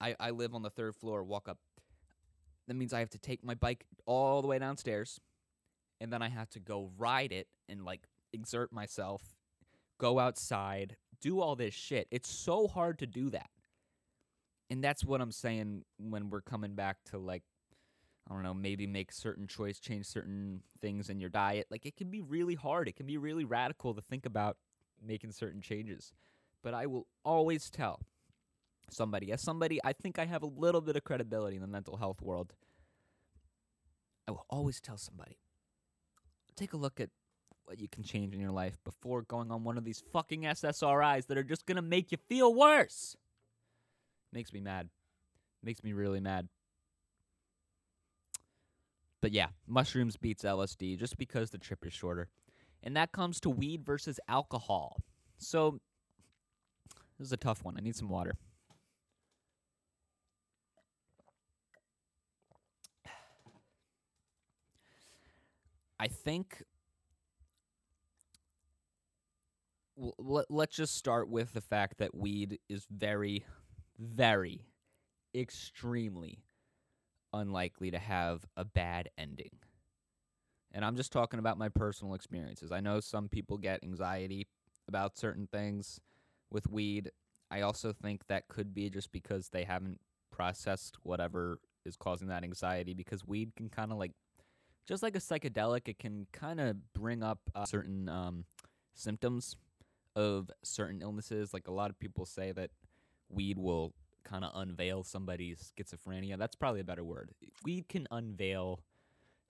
I, 0.00 0.14
I 0.18 0.30
live 0.30 0.54
on 0.54 0.62
the 0.62 0.70
third 0.70 0.96
floor, 0.96 1.22
walk 1.22 1.48
up 1.48 1.58
that 2.66 2.74
means 2.74 2.92
I 2.92 3.00
have 3.00 3.10
to 3.10 3.18
take 3.18 3.44
my 3.44 3.54
bike 3.54 3.84
all 4.06 4.42
the 4.42 4.48
way 4.48 4.58
downstairs 4.58 5.20
and 6.00 6.12
then 6.12 6.22
I 6.22 6.28
have 6.28 6.50
to 6.50 6.60
go 6.60 6.90
ride 6.98 7.32
it 7.32 7.48
and 7.68 7.84
like 7.84 8.02
exert 8.32 8.72
myself, 8.72 9.22
go 9.98 10.18
outside, 10.18 10.96
do 11.20 11.40
all 11.40 11.56
this 11.56 11.74
shit. 11.74 12.08
It's 12.10 12.30
so 12.30 12.66
hard 12.66 12.98
to 12.98 13.06
do 13.06 13.30
that. 13.30 13.50
And 14.70 14.82
that's 14.82 15.04
what 15.04 15.20
I'm 15.20 15.32
saying 15.32 15.84
when 15.98 16.30
we're 16.30 16.40
coming 16.40 16.74
back 16.74 16.98
to 17.10 17.18
like 17.18 17.42
I 18.28 18.32
don't 18.32 18.42
know, 18.42 18.54
maybe 18.54 18.86
make 18.86 19.12
certain 19.12 19.46
choice, 19.46 19.78
change 19.78 20.06
certain 20.06 20.62
things 20.80 21.10
in 21.10 21.20
your 21.20 21.28
diet. 21.28 21.66
Like 21.70 21.84
it 21.84 21.96
can 21.96 22.10
be 22.10 22.22
really 22.22 22.54
hard. 22.54 22.88
It 22.88 22.96
can 22.96 23.04
be 23.04 23.18
really 23.18 23.44
radical 23.44 23.92
to 23.92 24.00
think 24.00 24.24
about 24.24 24.56
making 25.06 25.32
certain 25.32 25.60
changes. 25.60 26.14
But 26.62 26.72
I 26.72 26.86
will 26.86 27.06
always 27.22 27.68
tell 27.68 28.00
somebody, 28.90 29.32
as 29.32 29.40
somebody 29.40 29.80
I 29.84 29.92
think 29.92 30.18
I 30.18 30.26
have 30.26 30.42
a 30.42 30.46
little 30.46 30.80
bit 30.80 30.96
of 30.96 31.04
credibility 31.04 31.56
in 31.56 31.62
the 31.62 31.68
mental 31.68 31.96
health 31.96 32.20
world, 32.20 32.52
I 34.26 34.32
will 34.32 34.46
always 34.48 34.80
tell 34.80 34.96
somebody 34.96 35.38
take 36.56 36.72
a 36.72 36.76
look 36.76 37.00
at 37.00 37.10
what 37.64 37.80
you 37.80 37.88
can 37.88 38.02
change 38.02 38.34
in 38.34 38.40
your 38.40 38.50
life 38.50 38.76
before 38.84 39.22
going 39.22 39.50
on 39.50 39.64
one 39.64 39.78
of 39.78 39.84
these 39.84 40.02
fucking 40.12 40.42
SSRIs 40.42 41.26
that 41.26 41.38
are 41.38 41.44
just 41.44 41.66
going 41.66 41.76
to 41.76 41.82
make 41.82 42.12
you 42.12 42.18
feel 42.28 42.54
worse. 42.54 43.16
Makes 44.32 44.52
me 44.52 44.60
mad. 44.60 44.88
Makes 45.62 45.82
me 45.82 45.92
really 45.92 46.20
mad. 46.20 46.48
But 49.22 49.32
yeah, 49.32 49.48
mushrooms 49.66 50.16
beats 50.16 50.44
LSD 50.44 50.98
just 50.98 51.16
because 51.16 51.50
the 51.50 51.58
trip 51.58 51.86
is 51.86 51.92
shorter. 51.94 52.28
And 52.82 52.94
that 52.96 53.12
comes 53.12 53.40
to 53.40 53.50
weed 53.50 53.82
versus 53.82 54.20
alcohol. 54.28 54.98
So, 55.38 55.80
this 57.18 57.28
is 57.28 57.32
a 57.32 57.38
tough 57.38 57.64
one. 57.64 57.76
I 57.78 57.80
need 57.80 57.96
some 57.96 58.10
water. 58.10 58.34
I 65.98 66.08
think 66.08 66.62
let, 69.96 70.50
let's 70.50 70.76
just 70.76 70.96
start 70.96 71.28
with 71.28 71.52
the 71.52 71.60
fact 71.60 71.98
that 71.98 72.14
weed 72.14 72.58
is 72.68 72.86
very, 72.90 73.44
very, 73.98 74.66
extremely 75.34 76.42
unlikely 77.32 77.90
to 77.90 77.98
have 77.98 78.44
a 78.56 78.64
bad 78.64 79.08
ending. 79.18 79.50
And 80.72 80.84
I'm 80.84 80.96
just 80.96 81.12
talking 81.12 81.38
about 81.38 81.58
my 81.58 81.68
personal 81.68 82.14
experiences. 82.14 82.72
I 82.72 82.80
know 82.80 83.00
some 83.00 83.28
people 83.28 83.58
get 83.58 83.84
anxiety 83.84 84.48
about 84.88 85.16
certain 85.16 85.46
things 85.46 86.00
with 86.50 86.68
weed. 86.68 87.10
I 87.50 87.60
also 87.60 87.92
think 87.92 88.26
that 88.26 88.48
could 88.48 88.74
be 88.74 88.90
just 88.90 89.12
because 89.12 89.48
they 89.50 89.64
haven't 89.64 90.00
processed 90.32 90.96
whatever 91.02 91.60
is 91.84 91.96
causing 91.96 92.28
that 92.28 92.42
anxiety 92.42 92.94
because 92.94 93.24
weed 93.24 93.54
can 93.56 93.68
kind 93.68 93.92
of 93.92 93.98
like 93.98 94.12
just 94.86 95.02
like 95.02 95.16
a 95.16 95.20
psychedelic 95.20 95.88
it 95.88 95.98
can 95.98 96.26
kind 96.32 96.60
of 96.60 96.92
bring 96.92 97.22
up 97.22 97.38
uh, 97.54 97.64
certain 97.64 98.08
um, 98.08 98.44
symptoms 98.94 99.56
of 100.16 100.50
certain 100.62 101.00
illnesses. 101.02 101.52
Like 101.52 101.68
a 101.68 101.72
lot 101.72 101.90
of 101.90 101.98
people 101.98 102.26
say 102.26 102.52
that 102.52 102.70
weed 103.28 103.58
will 103.58 103.92
kind 104.24 104.44
of 104.44 104.52
unveil 104.54 105.04
somebody's 105.04 105.72
schizophrenia. 105.76 106.38
That's 106.38 106.56
probably 106.56 106.80
a 106.80 106.84
better 106.84 107.04
word. 107.04 107.30
Weed 107.64 107.88
can 107.88 108.06
unveil 108.10 108.80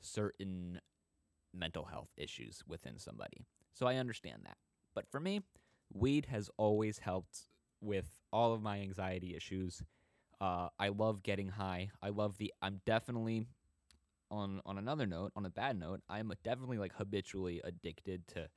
certain 0.01 0.81
mental 1.55 1.85
health 1.85 2.11
issues 2.17 2.63
within 2.67 2.99
somebody. 2.99 3.47
So 3.73 3.87
i 3.87 3.97
understand 3.97 4.43
that. 4.45 4.57
But 4.95 5.11
for 5.11 5.21
me 5.21 5.43
weed 5.93 6.27
has 6.27 6.51
always 6.57 6.99
helped 6.99 7.43
with 7.81 8.21
all 8.33 8.53
of 8.53 8.63
my 8.63 8.81
anxiety 8.81 9.35
issues. 9.37 9.83
Uh, 10.41 10.69
I 10.79 10.89
love 10.89 11.23
getting 11.23 11.49
high. 11.49 11.91
I 12.03 12.09
love 12.09 12.39
the. 12.39 12.53
I'm 12.61 12.81
definitely 12.85 13.47
on 14.35 14.61
on 14.67 14.79
another 14.79 15.07
note, 15.07 15.33
on 15.37 15.47
a 15.47 15.51
bad 15.51 15.79
note, 15.79 16.01
I'm 16.09 16.33
definitely 16.43 16.79
like 16.79 16.95
habitually 16.95 17.61
addicted 17.65 18.27
to 18.29 18.49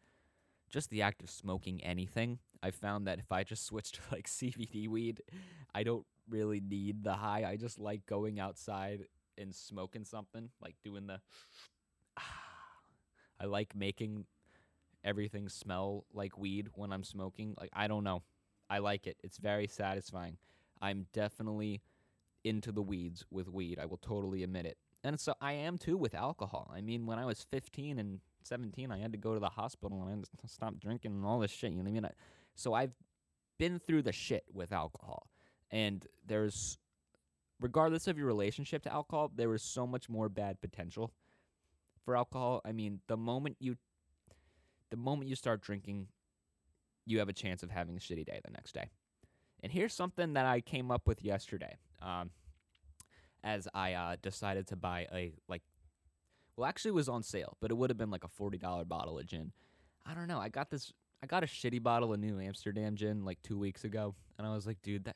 just 0.70 0.90
the 0.90 1.02
act 1.02 1.24
of 1.24 1.30
smoking 1.30 1.84
anything. 1.84 2.40
I 2.62 2.72
found 2.72 3.08
that 3.08 3.20
if 3.20 3.32
I 3.32 3.44
just 3.44 3.66
switch 3.66 3.92
to 3.94 4.02
like 4.12 4.28
CBD 4.28 4.88
weed, 4.88 5.22
I 5.74 5.84
don't 5.84 6.06
really 6.30 6.60
need 6.60 7.04
the 7.04 7.13
high. 7.13 7.46
I 7.48 7.56
just 7.56 7.80
like 7.80 8.06
going 8.06 8.40
outside 8.40 9.06
and 9.38 9.54
smoking 9.54 10.04
something, 10.06 10.50
like 10.62 10.76
doing 10.84 11.08
the. 11.08 11.20
I 13.40 13.46
like 13.46 13.76
making 13.76 14.26
everything 15.04 15.48
smell 15.48 16.06
like 16.12 16.38
weed 16.38 16.70
when 16.74 16.92
I'm 16.92 17.04
smoking. 17.04 17.54
Like 17.60 17.70
I 17.74 17.88
don't 17.88 18.04
know. 18.04 18.24
I 18.70 18.80
like 18.80 19.08
it. 19.08 19.18
It's 19.24 19.38
very 19.38 19.68
satisfying. 19.68 20.38
I'm 20.82 21.08
definitely 21.13 21.82
into 22.44 22.72
the 22.72 22.82
weeds 22.82 23.26
with 23.32 23.48
weed. 23.48 23.80
I 23.80 23.86
will 23.86 23.98
totally 23.98 24.44
admit 24.44 24.66
it. 24.66 24.78
And 25.04 25.20
so 25.20 25.36
I 25.40 25.54
am 25.54 25.78
too 25.78 25.98
with 25.98 26.16
alcohol. 26.16 26.72
I 26.76 26.82
mean, 26.82 27.06
when 27.06 27.20
I 27.20 27.26
was 27.26 27.46
15 27.52 28.00
and 28.00 28.20
17, 28.44 28.92
I 28.92 28.98
had 28.98 29.12
to 29.12 29.18
go 29.18 29.34
to 29.34 29.40
the 29.40 29.50
hospital 29.50 30.02
and 30.02 30.08
I 30.08 30.12
had 30.12 30.26
to 30.42 30.48
stop 30.48 30.80
drinking 30.80 31.12
and 31.12 31.26
all 31.26 31.40
this 31.40 31.52
shit. 31.52 31.72
You 31.72 31.78
know 31.78 31.84
what 31.84 31.90
I 31.90 31.94
mean? 31.94 32.06
I, 32.06 32.12
so 32.56 32.74
I've 32.74 32.94
been 33.58 33.80
through 33.80 34.04
the 34.04 34.12
shit 34.12 34.46
with 34.54 34.72
alcohol. 34.72 35.28
And 35.70 36.06
there's, 36.26 36.78
regardless 37.60 38.08
of 38.08 38.18
your 38.18 38.28
relationship 38.28 38.84
to 38.84 38.94
alcohol, 38.94 39.32
there 39.36 39.54
is 39.54 39.62
so 39.62 39.86
much 39.86 40.10
more 40.10 40.30
bad 40.30 40.62
potential 40.62 41.12
for 42.04 42.16
alcohol. 42.16 42.62
I 42.66 42.72
mean, 42.72 43.02
the 43.08 43.18
moment 43.18 43.58
you, 43.60 43.76
the 44.90 44.98
moment 44.98 45.30
you 45.30 45.36
start 45.36 45.62
drinking, 45.62 46.08
you 47.06 47.20
have 47.20 47.30
a 47.30 47.34
chance 47.34 47.64
of 47.64 47.70
having 47.70 47.98
a 47.98 48.00
shitty 48.00 48.26
day 48.26 48.40
the 48.44 48.52
next 48.52 48.74
day. 48.74 48.90
And 49.62 49.72
here's 49.72 49.94
something 49.94 50.34
that 50.34 50.46
I 50.46 50.62
came 50.62 50.92
up 50.92 51.08
with 51.08 51.24
yesterday. 51.24 51.78
Um, 52.02 52.30
as 53.48 53.66
I 53.74 53.94
uh, 53.94 54.16
decided 54.22 54.68
to 54.68 54.76
buy 54.76 55.08
a 55.14 55.34
like, 55.48 55.64
well, 56.58 56.68
actually, 56.68 56.90
it 56.90 56.96
was 56.96 57.08
on 57.08 57.24
sale, 57.24 57.56
but 57.62 57.72
it 57.72 57.76
would 57.76 57.90
have 57.90 57.98
been 57.98 58.12
like 58.12 58.26
a 58.26 58.28
forty 58.28 58.58
dollar 58.58 58.84
bottle 58.84 59.18
of 59.18 59.26
gin. 59.26 59.54
I 60.06 60.14
don't 60.14 60.28
know. 60.28 60.40
I 60.40 60.50
got 60.50 60.70
this. 60.70 60.92
I 61.24 61.28
got 61.28 61.44
a 61.44 61.48
shitty 61.48 61.82
bottle 61.82 62.14
of 62.14 62.20
New 62.20 62.40
Amsterdam 62.40 62.96
gin 62.96 63.24
like 63.24 63.42
two 63.42 63.58
weeks 63.58 63.86
ago, 63.86 64.16
and 64.38 64.46
I 64.46 64.54
was 64.54 64.68
like, 64.68 64.82
dude, 64.82 65.06
that. 65.06 65.16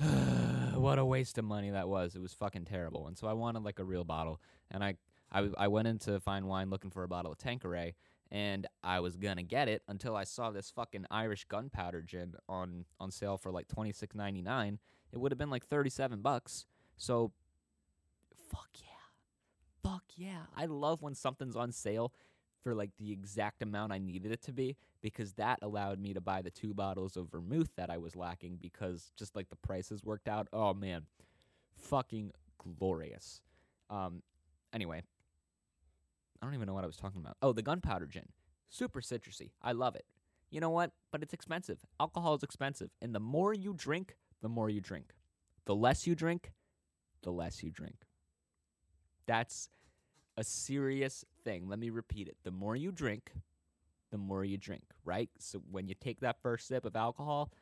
what 0.78 0.98
a 0.98 1.04
waste 1.04 1.38
of 1.38 1.44
money 1.44 1.70
that 1.70 1.88
was. 1.88 2.14
It 2.14 2.22
was 2.22 2.32
fucking 2.32 2.64
terrible. 2.64 3.08
And 3.08 3.18
so 3.18 3.26
I 3.26 3.32
wanted 3.34 3.62
like 3.62 3.78
a 3.78 3.84
real 3.84 4.04
bottle, 4.04 4.40
and 4.70 4.82
I 4.82 4.94
I, 5.30 5.50
I 5.58 5.68
went 5.68 5.86
into 5.86 6.18
fine 6.20 6.46
wine 6.46 6.70
looking 6.70 6.90
for 6.90 7.04
a 7.04 7.08
bottle 7.08 7.32
of 7.32 7.38
Tanqueray, 7.38 7.94
and 8.30 8.66
I 8.82 9.00
was 9.00 9.16
gonna 9.16 9.42
get 9.42 9.68
it 9.68 9.82
until 9.86 10.16
I 10.16 10.24
saw 10.24 10.50
this 10.50 10.70
fucking 10.70 11.04
Irish 11.10 11.44
gunpowder 11.44 12.00
gin 12.02 12.36
on 12.48 12.86
on 12.98 13.10
sale 13.10 13.36
for 13.36 13.52
like 13.52 13.68
twenty 13.68 13.92
six 13.92 14.14
ninety 14.14 14.40
nine. 14.40 14.78
It 15.12 15.18
would 15.18 15.30
have 15.30 15.38
been 15.38 15.50
like 15.50 15.66
thirty 15.66 15.90
seven 15.90 16.22
bucks. 16.22 16.64
So, 16.98 17.32
fuck 18.50 18.68
yeah, 18.74 19.88
fuck 19.88 20.02
yeah. 20.16 20.42
I 20.56 20.66
love 20.66 21.00
when 21.00 21.14
something's 21.14 21.56
on 21.56 21.72
sale 21.72 22.12
for 22.62 22.74
like 22.74 22.90
the 22.98 23.12
exact 23.12 23.62
amount 23.62 23.92
I 23.92 23.98
needed 23.98 24.32
it 24.32 24.42
to 24.42 24.52
be 24.52 24.76
because 25.00 25.32
that 25.34 25.60
allowed 25.62 26.00
me 26.00 26.12
to 26.12 26.20
buy 26.20 26.42
the 26.42 26.50
two 26.50 26.74
bottles 26.74 27.16
of 27.16 27.30
vermouth 27.30 27.70
that 27.76 27.88
I 27.88 27.98
was 27.98 28.16
lacking 28.16 28.58
because 28.60 29.12
just 29.16 29.36
like 29.36 29.48
the 29.48 29.56
prices 29.56 30.04
worked 30.04 30.28
out. 30.28 30.48
Oh 30.52 30.74
man, 30.74 31.06
fucking 31.76 32.32
glorious. 32.58 33.40
Um, 33.88 34.22
anyway, 34.72 35.02
I 36.42 36.46
don't 36.46 36.54
even 36.54 36.66
know 36.66 36.74
what 36.74 36.84
I 36.84 36.88
was 36.88 36.96
talking 36.96 37.20
about. 37.20 37.36
Oh, 37.40 37.52
the 37.52 37.62
gunpowder 37.62 38.06
gin. 38.06 38.26
Super 38.68 39.00
citrusy. 39.00 39.50
I 39.62 39.72
love 39.72 39.94
it. 39.94 40.04
You 40.50 40.60
know 40.60 40.70
what? 40.70 40.92
But 41.10 41.22
it's 41.22 41.32
expensive. 41.32 41.78
Alcohol 42.00 42.34
is 42.34 42.42
expensive. 42.42 42.90
And 43.00 43.14
the 43.14 43.20
more 43.20 43.54
you 43.54 43.72
drink, 43.72 44.16
the 44.42 44.48
more 44.48 44.68
you 44.68 44.80
drink. 44.80 45.14
The 45.64 45.74
less 45.74 46.06
you 46.06 46.14
drink, 46.14 46.52
the 47.22 47.30
less 47.30 47.62
you 47.62 47.70
drink. 47.70 47.96
That's 49.26 49.68
a 50.36 50.44
serious 50.44 51.24
thing. 51.44 51.68
Let 51.68 51.78
me 51.78 51.90
repeat 51.90 52.28
it. 52.28 52.36
The 52.44 52.50
more 52.50 52.76
you 52.76 52.92
drink, 52.92 53.32
the 54.10 54.18
more 54.18 54.44
you 54.44 54.56
drink, 54.56 54.84
right? 55.04 55.28
So 55.38 55.62
when 55.70 55.88
you 55.88 55.94
take 55.94 56.20
that 56.20 56.40
first 56.42 56.68
sip 56.68 56.84
of 56.84 56.96
alcohol, 56.96 57.52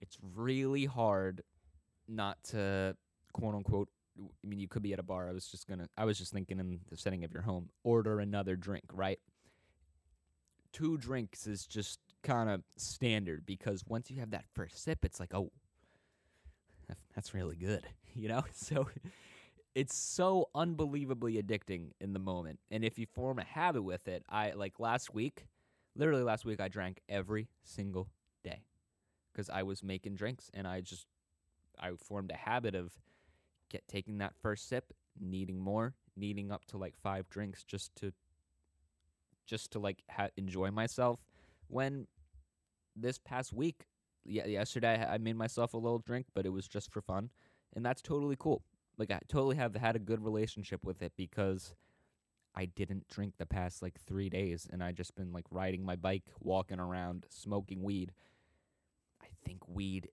it's 0.00 0.16
really 0.34 0.86
hard 0.86 1.42
not 2.08 2.42
to 2.44 2.96
quote 3.32 3.54
unquote 3.54 3.88
I 4.18 4.46
mean, 4.46 4.58
you 4.58 4.68
could 4.68 4.82
be 4.82 4.92
at 4.92 4.98
a 4.98 5.02
bar. 5.02 5.28
I 5.28 5.32
was 5.32 5.46
just 5.46 5.66
gonna. 5.66 5.88
I 5.96 6.04
was 6.04 6.18
just 6.18 6.32
thinking 6.32 6.58
in 6.58 6.80
the 6.90 6.96
setting 6.96 7.24
of 7.24 7.32
your 7.32 7.42
home, 7.42 7.70
order 7.82 8.20
another 8.20 8.56
drink, 8.56 8.84
right? 8.92 9.18
Two 10.72 10.98
drinks 10.98 11.46
is 11.46 11.66
just 11.66 11.98
kind 12.22 12.48
of 12.48 12.62
standard 12.76 13.44
because 13.46 13.84
once 13.86 14.10
you 14.10 14.20
have 14.20 14.30
that 14.30 14.44
first 14.54 14.82
sip, 14.82 15.04
it's 15.04 15.18
like, 15.18 15.34
oh, 15.34 15.50
that's 17.14 17.34
really 17.34 17.56
good, 17.56 17.86
you 18.14 18.28
know. 18.28 18.42
So 18.52 18.88
it's 19.74 19.94
so 19.94 20.50
unbelievably 20.54 21.42
addicting 21.42 21.92
in 22.00 22.12
the 22.12 22.18
moment, 22.18 22.60
and 22.70 22.84
if 22.84 22.98
you 22.98 23.06
form 23.06 23.38
a 23.38 23.44
habit 23.44 23.82
with 23.82 24.06
it, 24.08 24.22
I 24.28 24.52
like 24.52 24.78
last 24.78 25.14
week, 25.14 25.46
literally 25.96 26.22
last 26.22 26.44
week, 26.44 26.60
I 26.60 26.68
drank 26.68 27.00
every 27.08 27.48
single 27.62 28.08
day 28.44 28.64
because 29.32 29.48
I 29.48 29.62
was 29.62 29.82
making 29.82 30.14
drinks, 30.16 30.50
and 30.52 30.66
I 30.66 30.80
just 30.82 31.06
I 31.80 31.92
formed 31.98 32.30
a 32.30 32.36
habit 32.36 32.74
of 32.74 32.92
get 33.70 33.86
taking 33.88 34.18
that 34.18 34.34
first 34.42 34.68
sip, 34.68 34.92
needing 35.18 35.58
more, 35.58 35.94
needing 36.16 36.52
up 36.52 36.64
to 36.66 36.76
like 36.76 36.94
five 37.02 37.28
drinks 37.30 37.64
just 37.64 37.94
to 37.96 38.12
just 39.46 39.72
to 39.72 39.78
like 39.78 40.02
ha- 40.10 40.28
enjoy 40.36 40.70
myself. 40.70 41.20
When 41.68 42.06
this 42.94 43.18
past 43.18 43.52
week, 43.52 43.86
yeah, 44.24 44.46
yesterday 44.46 45.04
I 45.08 45.18
made 45.18 45.36
myself 45.36 45.74
a 45.74 45.78
little 45.78 45.98
drink, 45.98 46.26
but 46.34 46.46
it 46.46 46.50
was 46.50 46.68
just 46.68 46.92
for 46.92 47.00
fun, 47.00 47.30
and 47.74 47.84
that's 47.84 48.02
totally 48.02 48.36
cool. 48.38 48.62
Like 48.98 49.10
I 49.10 49.20
totally 49.28 49.56
have 49.56 49.74
had 49.74 49.96
a 49.96 50.00
good 50.00 50.22
relationship 50.22 50.84
with 50.84 51.02
it 51.02 51.12
because 51.16 51.74
I 52.54 52.66
didn't 52.66 53.08
drink 53.08 53.34
the 53.38 53.46
past 53.46 53.82
like 53.82 53.98
three 54.06 54.28
days, 54.28 54.66
and 54.70 54.82
I 54.82 54.92
just 54.92 55.14
been 55.14 55.32
like 55.32 55.46
riding 55.50 55.84
my 55.84 55.96
bike, 55.96 56.24
walking 56.40 56.80
around, 56.80 57.26
smoking 57.30 57.82
weed. 57.82 58.12
I 59.22 59.26
think 59.44 59.66
weed 59.68 60.08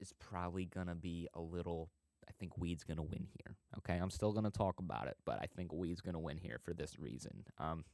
is 0.00 0.12
probably 0.18 0.66
gonna 0.66 0.94
be 0.94 1.28
a 1.34 1.40
little 1.40 1.90
I 2.28 2.32
think 2.38 2.58
weed's 2.58 2.84
to 2.96 3.02
win 3.02 3.26
here. 3.32 3.56
Okay, 3.78 3.96
I'm 3.96 4.10
still 4.10 4.32
to 4.44 4.50
talk 4.50 4.78
about 4.78 5.06
it, 5.06 5.16
but 5.24 5.38
I 5.40 5.46
think 5.46 5.72
weed's 5.72 6.00
to 6.14 6.18
win 6.18 6.38
here 6.38 6.58
for 6.62 6.74
this 6.74 6.98
reason. 6.98 7.44
Um, 7.58 7.84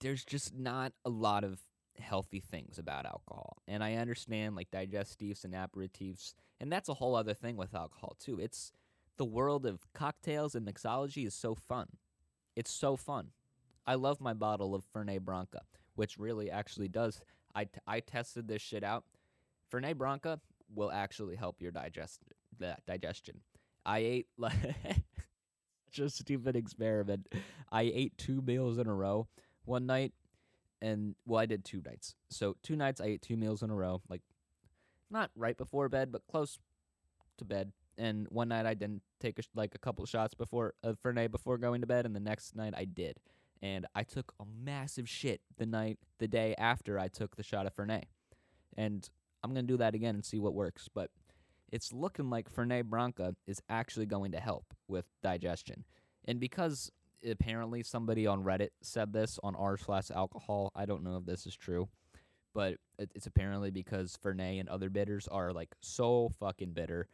there's 0.00 0.24
just 0.24 0.54
not 0.54 0.92
a 1.04 1.10
lot 1.10 1.44
of 1.44 1.60
healthy 2.00 2.40
things 2.40 2.78
about 2.78 3.06
alcohol. 3.06 3.58
And 3.66 3.82
I 3.82 3.94
understand 3.94 4.56
like 4.56 4.70
digestives 4.70 5.44
and 5.44 5.54
aperitifs, 5.54 6.34
and 6.60 6.72
that's 6.72 6.88
a 6.88 6.94
whole 6.94 7.14
other 7.14 7.34
thing 7.34 7.56
with 7.56 7.74
alcohol 7.74 8.16
too. 8.18 8.38
It's 8.38 8.72
the 9.16 9.24
world 9.24 9.66
of 9.66 9.92
cocktails 9.92 10.54
and 10.54 10.66
mixology 10.66 11.26
is 11.26 11.34
so 11.34 11.54
fun. 11.54 11.88
It's 12.56 12.70
so 12.70 12.96
fun. 12.96 13.28
I 13.86 13.94
love 13.94 14.20
my 14.20 14.34
bottle 14.34 14.74
of 14.74 14.84
Fernet 14.92 15.22
Branca, 15.22 15.62
which 15.94 16.18
really 16.18 16.50
actually 16.50 16.88
does. 16.88 17.20
I, 17.54 17.64
t- 17.64 17.80
I 17.86 18.00
tested 18.00 18.46
this 18.48 18.62
shit 18.62 18.84
out. 18.84 19.04
Fernet 19.72 19.96
Branca 19.96 20.40
will 20.74 20.90
actually 20.90 21.36
help 21.36 21.60
your 21.60 21.70
digest 21.72 22.20
digestion. 22.86 23.40
I 23.86 23.98
ate 23.98 24.26
like 24.38 24.52
such 25.90 26.04
a 26.04 26.10
stupid 26.10 26.56
experiment. 26.56 27.32
I 27.70 27.82
ate 27.82 28.18
two 28.18 28.42
meals 28.42 28.78
in 28.78 28.86
a 28.86 28.94
row 28.94 29.28
one 29.64 29.86
night, 29.86 30.12
and 30.80 31.14
well, 31.26 31.40
I 31.40 31.46
did 31.46 31.64
two 31.64 31.82
nights. 31.84 32.14
So 32.30 32.56
two 32.62 32.76
nights 32.76 33.00
I 33.00 33.06
ate 33.06 33.22
two 33.22 33.36
meals 33.36 33.62
in 33.62 33.70
a 33.70 33.74
row, 33.74 34.02
like 34.08 34.22
not 35.10 35.30
right 35.34 35.56
before 35.56 35.88
bed, 35.88 36.12
but 36.12 36.22
close 36.30 36.58
to 37.38 37.44
bed. 37.44 37.72
And 37.96 38.26
one 38.30 38.48
night 38.48 38.66
I 38.66 38.74
didn't 38.74 39.02
take 39.20 39.38
a, 39.38 39.42
like 39.54 39.74
a 39.74 39.78
couple 39.78 40.06
shots 40.06 40.34
before 40.34 40.74
uh, 40.84 40.90
of 40.90 41.02
Fernet 41.02 41.30
before 41.32 41.58
going 41.58 41.80
to 41.80 41.86
bed, 41.86 42.06
and 42.06 42.14
the 42.14 42.20
next 42.20 42.54
night 42.54 42.74
I 42.76 42.84
did. 42.84 43.18
and 43.62 43.86
I 43.94 44.02
took 44.02 44.34
a 44.40 44.44
massive 44.44 45.08
shit 45.08 45.40
the 45.56 45.66
night, 45.66 45.98
the 46.18 46.28
day 46.28 46.54
after 46.58 46.98
I 46.98 47.08
took 47.08 47.36
the 47.36 47.42
shot 47.42 47.66
of 47.66 47.74
Fernet. 47.74 48.04
And 48.76 49.08
I'm 49.42 49.54
to 49.54 49.62
do 49.62 49.76
that 49.78 49.94
again 49.94 50.14
and 50.14 50.24
see 50.24 50.38
what 50.38 50.54
works. 50.54 50.88
But 50.92 51.10
it's 51.70 51.92
looking 51.92 52.30
like 52.30 52.52
Fernet 52.52 52.84
Branca 52.84 53.34
is 53.46 53.60
actually 53.68 54.06
going 54.06 54.32
to 54.32 54.40
help 54.40 54.74
with 54.86 55.06
digestion. 55.22 55.84
And 56.24 56.38
because 56.38 56.90
apparently 57.28 57.82
somebody 57.82 58.26
on 58.26 58.44
Reddit 58.44 58.70
said 58.82 59.12
this 59.12 59.38
on 59.42 59.54
r 59.56 59.76
slash 59.76 60.10
alcohol, 60.10 60.72
I 60.74 60.86
don't 60.86 61.02
know 61.02 61.16
if 61.16 61.24
this 61.24 61.46
is 61.46 61.56
true, 61.56 61.88
but 62.54 62.76
it's 62.98 63.26
apparently 63.26 63.70
because 63.70 64.16
Fernet 64.22 64.60
and 64.60 64.68
other 64.68 64.90
bitters 64.90 65.28
are 65.28 65.52
like 65.52 65.74
so 65.80 66.30
fucking 66.40 66.72
bitter 66.72 67.08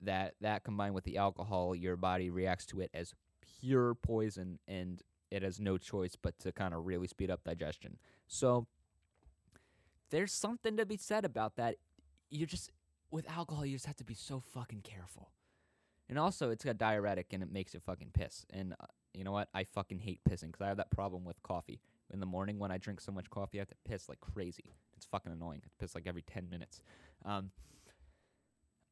that 0.00 0.34
that 0.40 0.64
combined 0.64 0.94
with 0.94 1.04
the 1.04 1.16
alcohol, 1.16 1.74
your 1.74 1.96
body 1.96 2.30
reacts 2.30 2.66
to 2.66 2.80
it 2.80 2.90
as 2.92 3.14
pure 3.60 3.94
poison 3.94 4.58
and 4.66 5.02
it 5.30 5.42
has 5.42 5.58
no 5.58 5.78
choice 5.78 6.16
but 6.20 6.38
to 6.40 6.52
kind 6.52 6.74
of 6.74 6.84
really 6.84 7.06
speed 7.06 7.30
up 7.30 7.42
digestion. 7.44 7.98
So 8.26 8.66
there's 10.10 10.32
something 10.32 10.76
to 10.76 10.84
be 10.84 10.96
said 10.96 11.24
about 11.24 11.56
that. 11.56 11.76
You 12.30 12.46
just 12.46 12.70
with 13.10 13.28
alcohol, 13.30 13.64
you 13.64 13.74
just 13.74 13.86
have 13.86 13.96
to 13.96 14.04
be 14.04 14.14
so 14.14 14.40
fucking 14.40 14.82
careful. 14.82 15.30
And 16.12 16.18
also, 16.18 16.50
it's 16.50 16.66
a 16.66 16.74
diuretic 16.74 17.28
and 17.32 17.42
it 17.42 17.50
makes 17.50 17.72
you 17.72 17.80
fucking 17.80 18.10
piss. 18.12 18.44
And 18.52 18.74
uh, 18.74 18.84
you 19.14 19.24
know 19.24 19.32
what? 19.32 19.48
I 19.54 19.64
fucking 19.64 20.00
hate 20.00 20.20
pissing 20.28 20.48
because 20.48 20.60
I 20.60 20.68
have 20.68 20.76
that 20.76 20.90
problem 20.90 21.24
with 21.24 21.42
coffee. 21.42 21.80
In 22.10 22.20
the 22.20 22.26
morning, 22.26 22.58
when 22.58 22.70
I 22.70 22.76
drink 22.76 23.00
so 23.00 23.10
much 23.12 23.30
coffee, 23.30 23.56
I 23.56 23.62
have 23.62 23.68
to 23.68 23.74
piss 23.88 24.10
like 24.10 24.20
crazy. 24.20 24.74
It's 24.94 25.06
fucking 25.06 25.32
annoying. 25.32 25.62
I 25.64 25.68
piss 25.80 25.94
like 25.94 26.06
every 26.06 26.20
10 26.20 26.50
minutes. 26.50 26.82
Um, 27.24 27.50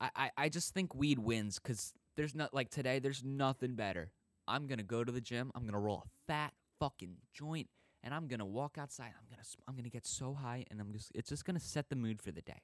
I, 0.01 0.09
I, 0.17 0.31
I 0.39 0.49
just 0.49 0.73
think 0.73 0.95
weed 0.95 1.19
wins 1.19 1.59
because 1.59 1.93
there's 2.17 2.35
not, 2.35 2.55
like 2.55 2.71
today, 2.71 3.01
there's 3.01 3.23
nothing 3.23 3.75
better. 3.75 4.13
I'm 4.49 4.67
going 4.67 4.79
to 4.79 4.85
go 4.85 5.05
to 5.05 5.13
the 5.13 5.21
gym. 5.21 5.53
I'm 5.55 5.65
going 5.65 5.75
to 5.75 5.79
roll 5.79 6.03
a 6.07 6.09
fat 6.27 6.55
fucking 6.79 7.17
joint 7.35 7.69
and 8.03 8.15
I'm 8.15 8.29
to 8.39 8.47
walk 8.47 8.79
outside. 8.79 9.13
I'm 9.15 9.27
to, 9.37 9.59
I'm 9.69 9.75
to 9.85 9.91
get 9.91 10.07
so 10.07 10.33
high 10.33 10.65
and 10.71 10.81
I'm 10.81 10.91
just, 10.95 11.13
it's 11.15 11.29
just 11.29 11.45
to 11.59 11.63
set 11.63 11.91
the 11.91 11.97
mood 11.97 12.23
for 12.23 12.33
the 12.33 12.41
day. 12.41 12.63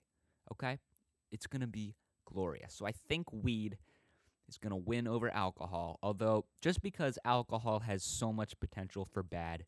Okay? 0.50 0.78
It's 1.30 1.46
to 1.60 1.66
be 1.66 1.94
glorious. 2.24 2.72
So 2.72 2.86
I 2.86 2.92
think 3.06 3.30
weed 3.30 3.76
is 4.48 4.58
going 4.58 4.70
to 4.70 4.76
win 4.76 5.06
over 5.06 5.30
alcohol. 5.30 5.98
Although, 6.02 6.44
just 6.60 6.82
because 6.82 7.18
alcohol 7.24 7.80
has 7.80 8.02
so 8.02 8.32
much 8.32 8.58
potential 8.60 9.04
for 9.04 9.22
bad 9.22 9.64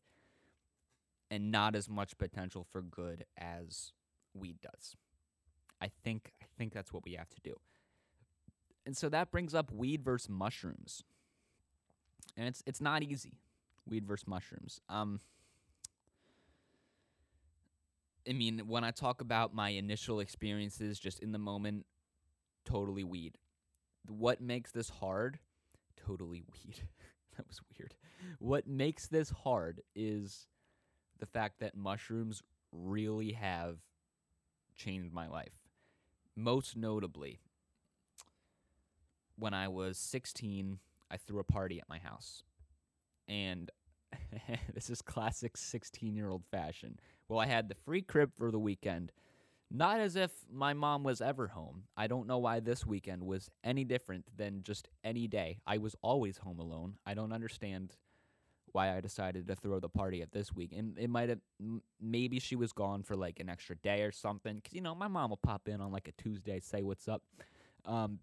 and 1.31 1.51
not 1.51 1.75
as 1.75 1.89
much 1.89 2.17
potential 2.17 2.65
for 2.71 2.81
good 2.81 3.25
as 3.37 3.93
weed 4.33 4.57
does. 4.61 4.95
I 5.81 5.89
think 6.03 6.33
I 6.41 6.45
think 6.57 6.73
that's 6.73 6.91
what 6.91 7.05
we 7.05 7.13
have 7.13 7.29
to 7.29 7.41
do. 7.43 7.55
And 8.85 8.97
so 8.97 9.09
that 9.09 9.31
brings 9.31 9.53
up 9.53 9.71
weed 9.71 10.03
versus 10.03 10.29
mushrooms. 10.29 11.03
And 12.35 12.47
it's 12.47 12.63
it's 12.65 12.81
not 12.81 13.03
easy. 13.03 13.39
Weed 13.87 14.05
versus 14.05 14.27
mushrooms. 14.27 14.81
Um 14.89 15.19
I 18.27 18.33
mean, 18.33 18.63
when 18.67 18.83
I 18.83 18.91
talk 18.91 19.21
about 19.21 19.55
my 19.55 19.69
initial 19.69 20.19
experiences 20.19 20.99
just 20.99 21.19
in 21.19 21.31
the 21.31 21.39
moment, 21.39 21.85
totally 22.65 23.03
weed. 23.03 23.37
What 24.07 24.41
makes 24.41 24.71
this 24.71 24.89
hard? 24.89 25.39
Totally 25.95 26.41
weed. 26.41 26.83
that 27.37 27.47
was 27.47 27.61
weird. 27.77 27.95
What 28.39 28.67
makes 28.67 29.07
this 29.07 29.29
hard 29.29 29.81
is 29.95 30.47
the 31.19 31.25
fact 31.25 31.59
that 31.59 31.75
mushrooms 31.75 32.41
really 32.71 33.33
have 33.33 33.77
changed 34.75 35.13
my 35.13 35.27
life. 35.27 35.53
Most 36.35 36.77
notably, 36.77 37.39
when 39.37 39.53
I 39.53 39.67
was 39.67 39.97
16, 39.97 40.79
I 41.11 41.17
threw 41.17 41.39
a 41.39 41.43
party 41.43 41.79
at 41.79 41.89
my 41.89 41.99
house. 41.99 42.43
And 43.27 43.71
this 44.73 44.89
is 44.89 45.01
classic 45.01 45.57
16 45.57 46.15
year 46.15 46.29
old 46.29 46.43
fashion. 46.51 46.99
Well, 47.27 47.39
I 47.39 47.45
had 47.45 47.69
the 47.69 47.75
free 47.75 48.01
crib 48.01 48.31
for 48.37 48.51
the 48.51 48.59
weekend. 48.59 49.11
Not 49.71 49.99
as 49.99 50.15
if 50.15 50.31
my 50.51 50.73
mom 50.73 51.03
was 51.03 51.21
ever 51.21 51.47
home. 51.47 51.83
I 51.95 52.07
don't 52.07 52.27
know 52.27 52.39
why 52.39 52.59
this 52.59 52.85
weekend 52.85 53.23
was 53.23 53.51
any 53.63 53.83
different 53.83 54.25
than 54.35 54.63
just 54.63 54.87
any 55.03 55.27
day. 55.27 55.59
I 55.67 55.77
was 55.77 55.95
always 56.01 56.37
home 56.37 56.59
alone. 56.59 56.95
I 57.05 57.13
don't 57.13 57.31
understand 57.31 57.95
why 58.71 58.95
I 58.95 58.99
decided 58.99 59.47
to 59.47 59.55
throw 59.55 59.79
the 59.79 59.89
party 59.89 60.21
at 60.21 60.31
this 60.31 60.53
week. 60.53 60.73
And 60.75 60.97
it 60.97 61.09
might 61.09 61.29
have, 61.29 61.39
maybe 62.01 62.39
she 62.39 62.55
was 62.55 62.71
gone 62.71 63.03
for 63.03 63.15
like 63.15 63.39
an 63.39 63.49
extra 63.49 63.75
day 63.75 64.01
or 64.01 64.11
something. 64.11 64.55
Because, 64.55 64.73
you 64.73 64.81
know, 64.81 64.95
my 64.95 65.07
mom 65.07 65.29
will 65.29 65.37
pop 65.37 65.67
in 65.67 65.81
on 65.81 65.91
like 65.91 66.07
a 66.07 66.21
Tuesday, 66.21 66.59
say 66.59 66.81
what's 66.81 67.07
up. 67.07 67.21
Um, 67.85 68.19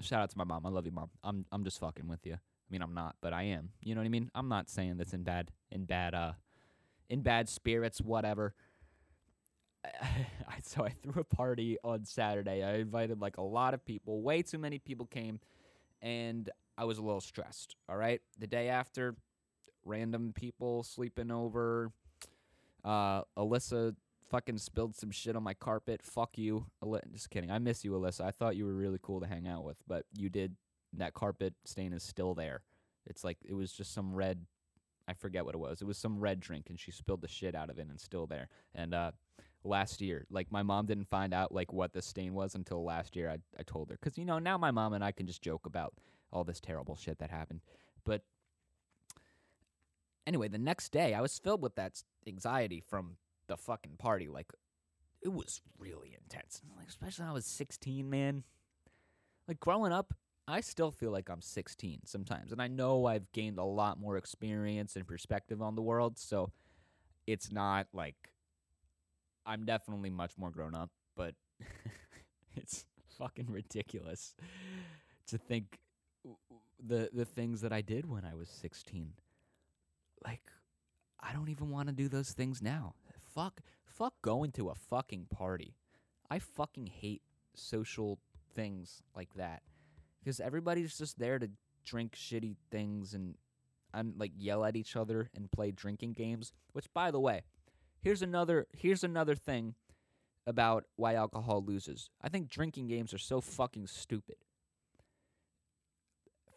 shout 0.00 0.22
out 0.22 0.30
to 0.30 0.38
my 0.38 0.44
mom. 0.44 0.66
I 0.66 0.68
love 0.68 0.84
you, 0.84 0.92
mom. 0.92 1.10
I'm, 1.24 1.46
I'm 1.50 1.64
just 1.64 1.80
fucking 1.80 2.08
with 2.08 2.26
you. 2.26 2.34
I 2.34 2.68
mean, 2.70 2.82
I'm 2.82 2.94
not, 2.94 3.16
but 3.22 3.32
I 3.32 3.44
am. 3.44 3.70
You 3.82 3.94
know 3.94 4.00
what 4.02 4.06
I 4.06 4.10
mean? 4.10 4.30
I'm 4.34 4.48
not 4.48 4.68
saying 4.68 4.98
this 4.98 5.12
in 5.14 5.22
bad, 5.22 5.50
in 5.70 5.84
bad, 5.84 6.14
uh, 6.14 6.32
in 7.08 7.22
bad 7.22 7.48
spirits, 7.48 8.00
whatever. 8.00 8.54
so 10.62 10.84
I 10.84 10.90
threw 10.90 11.20
a 11.20 11.24
party 11.24 11.78
on 11.84 12.04
Saturday. 12.04 12.62
I 12.62 12.76
invited 12.76 13.20
like 13.20 13.36
a 13.36 13.42
lot 13.42 13.74
of 13.74 13.84
people. 13.84 14.22
Way 14.22 14.42
too 14.42 14.58
many 14.58 14.78
people 14.78 15.06
came, 15.06 15.40
and 16.00 16.48
I 16.76 16.84
was 16.84 16.98
a 16.98 17.02
little 17.02 17.20
stressed. 17.20 17.76
All 17.88 17.96
right. 17.96 18.20
The 18.38 18.46
day 18.46 18.68
after, 18.68 19.16
random 19.84 20.32
people 20.34 20.82
sleeping 20.82 21.30
over. 21.30 21.92
Uh, 22.84 23.22
Alyssa 23.36 23.94
fucking 24.30 24.58
spilled 24.58 24.96
some 24.96 25.10
shit 25.10 25.36
on 25.36 25.42
my 25.42 25.54
carpet. 25.54 26.02
Fuck 26.02 26.38
you. 26.38 26.66
Just 27.12 27.30
kidding. 27.30 27.50
I 27.50 27.58
miss 27.58 27.84
you, 27.84 27.92
Alyssa. 27.92 28.22
I 28.22 28.30
thought 28.30 28.56
you 28.56 28.64
were 28.64 28.74
really 28.74 28.98
cool 29.02 29.20
to 29.20 29.26
hang 29.26 29.46
out 29.46 29.64
with, 29.64 29.76
but 29.86 30.06
you 30.16 30.28
did. 30.28 30.56
That 30.94 31.14
carpet 31.14 31.54
stain 31.64 31.94
is 31.94 32.02
still 32.02 32.34
there. 32.34 32.60
It's 33.06 33.24
like 33.24 33.38
it 33.44 33.54
was 33.54 33.72
just 33.72 33.94
some 33.94 34.14
red. 34.14 34.44
I 35.08 35.14
forget 35.14 35.44
what 35.44 35.54
it 35.54 35.58
was. 35.58 35.80
It 35.80 35.86
was 35.86 35.96
some 35.96 36.20
red 36.20 36.38
drink, 36.38 36.66
and 36.68 36.78
she 36.78 36.90
spilled 36.90 37.22
the 37.22 37.28
shit 37.28 37.54
out 37.54 37.70
of 37.70 37.78
it, 37.78 37.82
and 37.82 37.92
it's 37.92 38.04
still 38.04 38.26
there. 38.26 38.48
And 38.74 38.94
uh, 38.94 39.12
last 39.64 40.00
year. 40.00 40.26
Like 40.30 40.50
my 40.50 40.62
mom 40.62 40.86
didn't 40.86 41.08
find 41.08 41.32
out 41.32 41.52
like 41.52 41.72
what 41.72 41.92
the 41.92 42.02
stain 42.02 42.34
was 42.34 42.54
until 42.54 42.84
last 42.84 43.16
year. 43.16 43.30
I 43.30 43.38
I 43.58 43.62
told 43.62 43.90
her 43.90 43.98
because 44.00 44.18
you 44.18 44.24
know 44.24 44.38
now 44.38 44.58
my 44.58 44.70
mom 44.70 44.92
and 44.92 45.04
I 45.04 45.12
can 45.12 45.26
just 45.26 45.42
joke 45.42 45.66
about 45.66 45.94
all 46.32 46.44
this 46.44 46.60
terrible 46.60 46.96
shit 46.96 47.18
that 47.18 47.30
happened. 47.30 47.60
But 48.04 48.22
anyway, 50.26 50.48
the 50.48 50.58
next 50.58 50.90
day 50.90 51.14
I 51.14 51.20
was 51.20 51.38
filled 51.38 51.62
with 51.62 51.76
that 51.76 52.02
anxiety 52.26 52.80
from 52.80 53.16
the 53.46 53.56
fucking 53.56 53.96
party. 53.98 54.28
Like 54.28 54.52
it 55.22 55.32
was 55.32 55.60
really 55.78 56.16
intense. 56.20 56.62
Like 56.76 56.88
especially 56.88 57.24
when 57.24 57.30
I 57.30 57.34
was 57.34 57.46
16, 57.46 58.08
man. 58.08 58.44
Like 59.48 59.60
growing 59.60 59.92
up, 59.92 60.14
I 60.48 60.60
still 60.60 60.90
feel 60.90 61.10
like 61.10 61.28
I'm 61.28 61.40
16 61.40 62.00
sometimes, 62.04 62.52
and 62.52 62.60
I 62.60 62.68
know 62.68 63.06
I've 63.06 63.30
gained 63.32 63.58
a 63.58 63.64
lot 63.64 64.00
more 64.00 64.16
experience 64.16 64.96
and 64.96 65.06
perspective 65.06 65.62
on 65.62 65.76
the 65.76 65.82
world. 65.82 66.18
So 66.18 66.50
it's 67.26 67.52
not 67.52 67.86
like 67.92 68.31
I'm 69.44 69.64
definitely 69.64 70.10
much 70.10 70.32
more 70.38 70.50
grown 70.50 70.74
up, 70.74 70.90
but 71.16 71.34
it's 72.56 72.84
fucking 73.18 73.46
ridiculous 73.48 74.34
to 75.28 75.38
think 75.38 75.78
the 76.84 77.10
the 77.12 77.24
things 77.24 77.60
that 77.60 77.72
I 77.72 77.80
did 77.80 78.08
when 78.08 78.24
I 78.24 78.34
was 78.34 78.48
16. 78.48 79.12
Like 80.24 80.42
I 81.20 81.32
don't 81.32 81.48
even 81.48 81.70
want 81.70 81.88
to 81.88 81.94
do 81.94 82.08
those 82.08 82.32
things 82.32 82.62
now. 82.62 82.94
Fuck 83.34 83.60
fuck 83.86 84.14
going 84.22 84.52
to 84.52 84.70
a 84.70 84.74
fucking 84.74 85.26
party. 85.30 85.74
I 86.30 86.38
fucking 86.38 86.86
hate 86.86 87.22
social 87.54 88.18
things 88.54 89.02
like 89.14 89.34
that 89.34 89.62
because 90.22 90.40
everybody's 90.40 90.96
just 90.96 91.18
there 91.18 91.38
to 91.38 91.50
drink 91.84 92.14
shitty 92.14 92.56
things 92.70 93.14
and 93.14 93.34
and 93.94 94.14
like 94.16 94.32
yell 94.36 94.64
at 94.64 94.76
each 94.76 94.96
other 94.96 95.30
and 95.34 95.50
play 95.50 95.70
drinking 95.70 96.14
games, 96.14 96.52
which 96.72 96.86
by 96.94 97.10
the 97.10 97.20
way, 97.20 97.42
Here's 98.02 98.22
another 98.22 98.66
here's 98.76 99.04
another 99.04 99.36
thing 99.36 99.74
about 100.46 100.84
why 100.96 101.14
alcohol 101.14 101.62
loses. 101.64 102.10
I 102.20 102.28
think 102.28 102.48
drinking 102.48 102.88
games 102.88 103.14
are 103.14 103.18
so 103.18 103.40
fucking 103.40 103.86
stupid. 103.86 104.36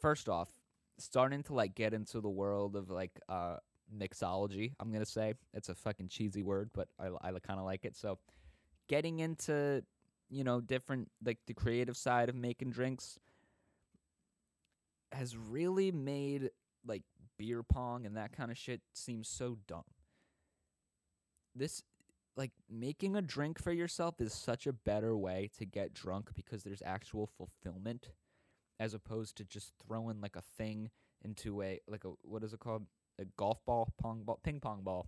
First 0.02 0.28
off, 0.28 0.50
starting 0.98 1.44
to 1.44 1.54
like 1.54 1.76
get 1.76 1.94
into 1.94 2.20
the 2.20 2.30
world 2.30 2.76
of 2.76 2.90
like 2.90 3.20
uh 3.30 3.58
mixology, 3.96 4.74
I'm 4.80 4.90
going 4.90 5.06
to 5.06 5.10
say. 5.10 5.36
It's 5.54 5.70
a 5.70 5.76
fucking 5.76 6.08
cheesy 6.08 6.42
word, 6.42 6.72
but 6.74 6.88
I 7.00 7.10
I 7.22 7.32
kind 7.40 7.60
of 7.60 7.66
like 7.66 7.86
it. 7.86 7.96
So, 7.96 8.18
getting 8.88 9.20
into 9.20 9.84
you 10.30 10.44
know 10.44 10.62
different 10.62 11.10
like 11.24 11.38
the 11.46 11.54
creative 11.54 11.96
side 11.96 12.30
of 12.30 12.36
making 12.36 12.72
drinks 12.72 13.20
has 15.12 15.38
really 15.38 15.92
made 15.92 16.50
like 16.86 17.04
beer 17.38 17.62
pong 17.62 18.06
and 18.06 18.18
that 18.18 18.32
kind 18.32 18.50
of 18.50 18.58
shit 18.58 18.82
seem 18.94 19.24
so 19.24 19.58
dumb 19.68 19.84
this 21.56 21.84
like 22.38 22.52
making 22.70 23.16
a 23.16 23.22
drink 23.22 23.62
for 23.62 23.72
yourself 23.72 24.20
is 24.20 24.34
such 24.34 24.68
a 24.68 24.74
better 24.74 25.16
way 25.16 25.50
to 25.58 25.66
get 25.66 25.94
drunk 25.94 26.32
because 26.36 26.64
there's 26.64 26.82
actual 26.86 27.30
fulfillment 27.38 28.10
as 28.80 28.94
opposed 28.94 29.38
to 29.38 29.46
just 29.46 29.72
throwing 29.86 30.20
like 30.20 30.36
a 30.36 30.42
thing 30.42 30.90
into 31.24 31.62
a 31.62 31.80
like 31.88 32.04
a 32.04 32.10
what 32.24 32.44
is 32.44 32.54
it 32.54 32.60
called? 32.60 32.84
A 33.20 33.26
golf 33.38 33.64
ball? 33.66 33.94
Pong 34.02 34.24
ball? 34.24 34.40
Ping 34.44 34.60
pong 34.60 34.82
ball. 34.84 35.08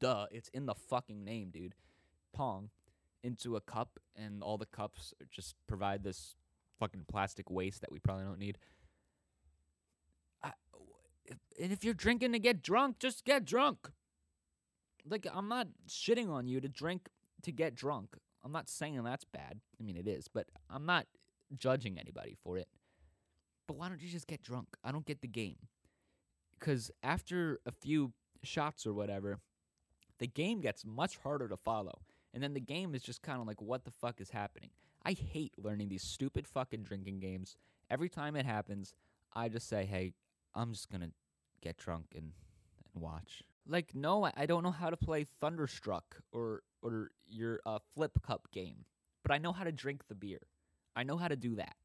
Duh 0.00 0.26
it's 0.30 0.48
in 0.48 0.66
the 0.66 0.74
fucking 0.74 1.24
name 1.24 1.50
dude. 1.50 1.74
Pong 2.34 2.70
into 3.22 3.56
a 3.56 3.60
cup 3.60 3.98
and 4.14 4.42
all 4.42 4.58
the 4.58 4.66
cups 4.66 5.14
just 5.30 5.54
provide 5.66 6.02
this 6.02 6.36
fucking 6.78 7.04
plastic 7.08 7.50
waste 7.50 7.80
that 7.80 7.92
we 7.92 7.98
probably 7.98 8.24
don't 8.24 8.38
need. 8.38 8.58
I, 10.42 10.52
and 11.60 11.72
if 11.72 11.84
you're 11.84 11.94
drinking 11.94 12.32
to 12.32 12.38
get 12.38 12.62
drunk, 12.62 12.98
just 12.98 13.24
get 13.24 13.44
drunk. 13.44 13.90
Like 15.08 15.26
I'm 15.32 15.48
not 15.48 15.68
shitting 15.88 16.30
on 16.30 16.46
you 16.46 16.60
to 16.60 16.68
drink 16.68 17.08
to 17.42 17.52
get 17.52 17.74
drunk. 17.74 18.16
I'm 18.44 18.52
not 18.52 18.68
saying 18.68 19.02
that's 19.02 19.24
bad. 19.24 19.60
I 19.80 19.84
mean 19.84 19.96
it 19.96 20.08
is, 20.08 20.28
but 20.28 20.46
I'm 20.70 20.86
not 20.86 21.06
judging 21.56 21.98
anybody 21.98 22.36
for 22.42 22.58
it. 22.58 22.68
But 23.66 23.76
why 23.76 23.88
don't 23.88 24.00
you 24.00 24.08
just 24.08 24.26
get 24.26 24.42
drunk? 24.42 24.68
I 24.84 24.92
don't 24.92 25.06
get 25.06 25.20
the 25.20 25.28
game. 25.28 25.56
Cuz 26.60 26.90
after 27.02 27.60
a 27.66 27.72
few 27.72 28.12
shots 28.42 28.86
or 28.86 28.94
whatever, 28.94 29.40
the 30.18 30.26
game 30.26 30.60
gets 30.60 30.84
much 30.84 31.18
harder 31.18 31.48
to 31.48 31.56
follow. 31.56 32.00
And 32.32 32.42
then 32.42 32.54
the 32.54 32.60
game 32.60 32.94
is 32.94 33.02
just 33.02 33.22
kind 33.22 33.40
of 33.40 33.46
like, 33.46 33.60
what 33.62 33.84
the 33.84 33.90
fuck 33.90 34.20
is 34.20 34.30
happening? 34.30 34.70
I 35.04 35.12
hate 35.12 35.54
learning 35.56 35.88
these 35.88 36.02
stupid 36.02 36.46
fucking 36.46 36.82
drinking 36.82 37.20
games. 37.20 37.56
Every 37.90 38.08
time 38.08 38.36
it 38.36 38.44
happens, 38.44 38.94
I 39.34 39.48
just 39.48 39.68
say, 39.68 39.84
hey, 39.84 40.12
I'm 40.54 40.72
just 40.72 40.90
going 40.90 41.02
to 41.02 41.10
get 41.62 41.76
drunk 41.76 42.06
and, 42.14 42.32
and 42.92 43.02
watch. 43.02 43.42
Like, 43.68 43.94
no, 43.94 44.28
I 44.36 44.46
don't 44.46 44.62
know 44.62 44.70
how 44.70 44.90
to 44.90 44.96
play 44.96 45.24
Thunderstruck 45.40 46.16
or, 46.32 46.62
or 46.82 47.10
your 47.26 47.60
uh, 47.66 47.78
Flip 47.94 48.12
Cup 48.22 48.48
game, 48.52 48.84
but 49.22 49.32
I 49.32 49.38
know 49.38 49.52
how 49.52 49.64
to 49.64 49.72
drink 49.72 50.02
the 50.08 50.14
beer. 50.14 50.46
I 50.94 51.02
know 51.02 51.16
how 51.16 51.28
to 51.28 51.36
do 51.36 51.56
that 51.56 51.76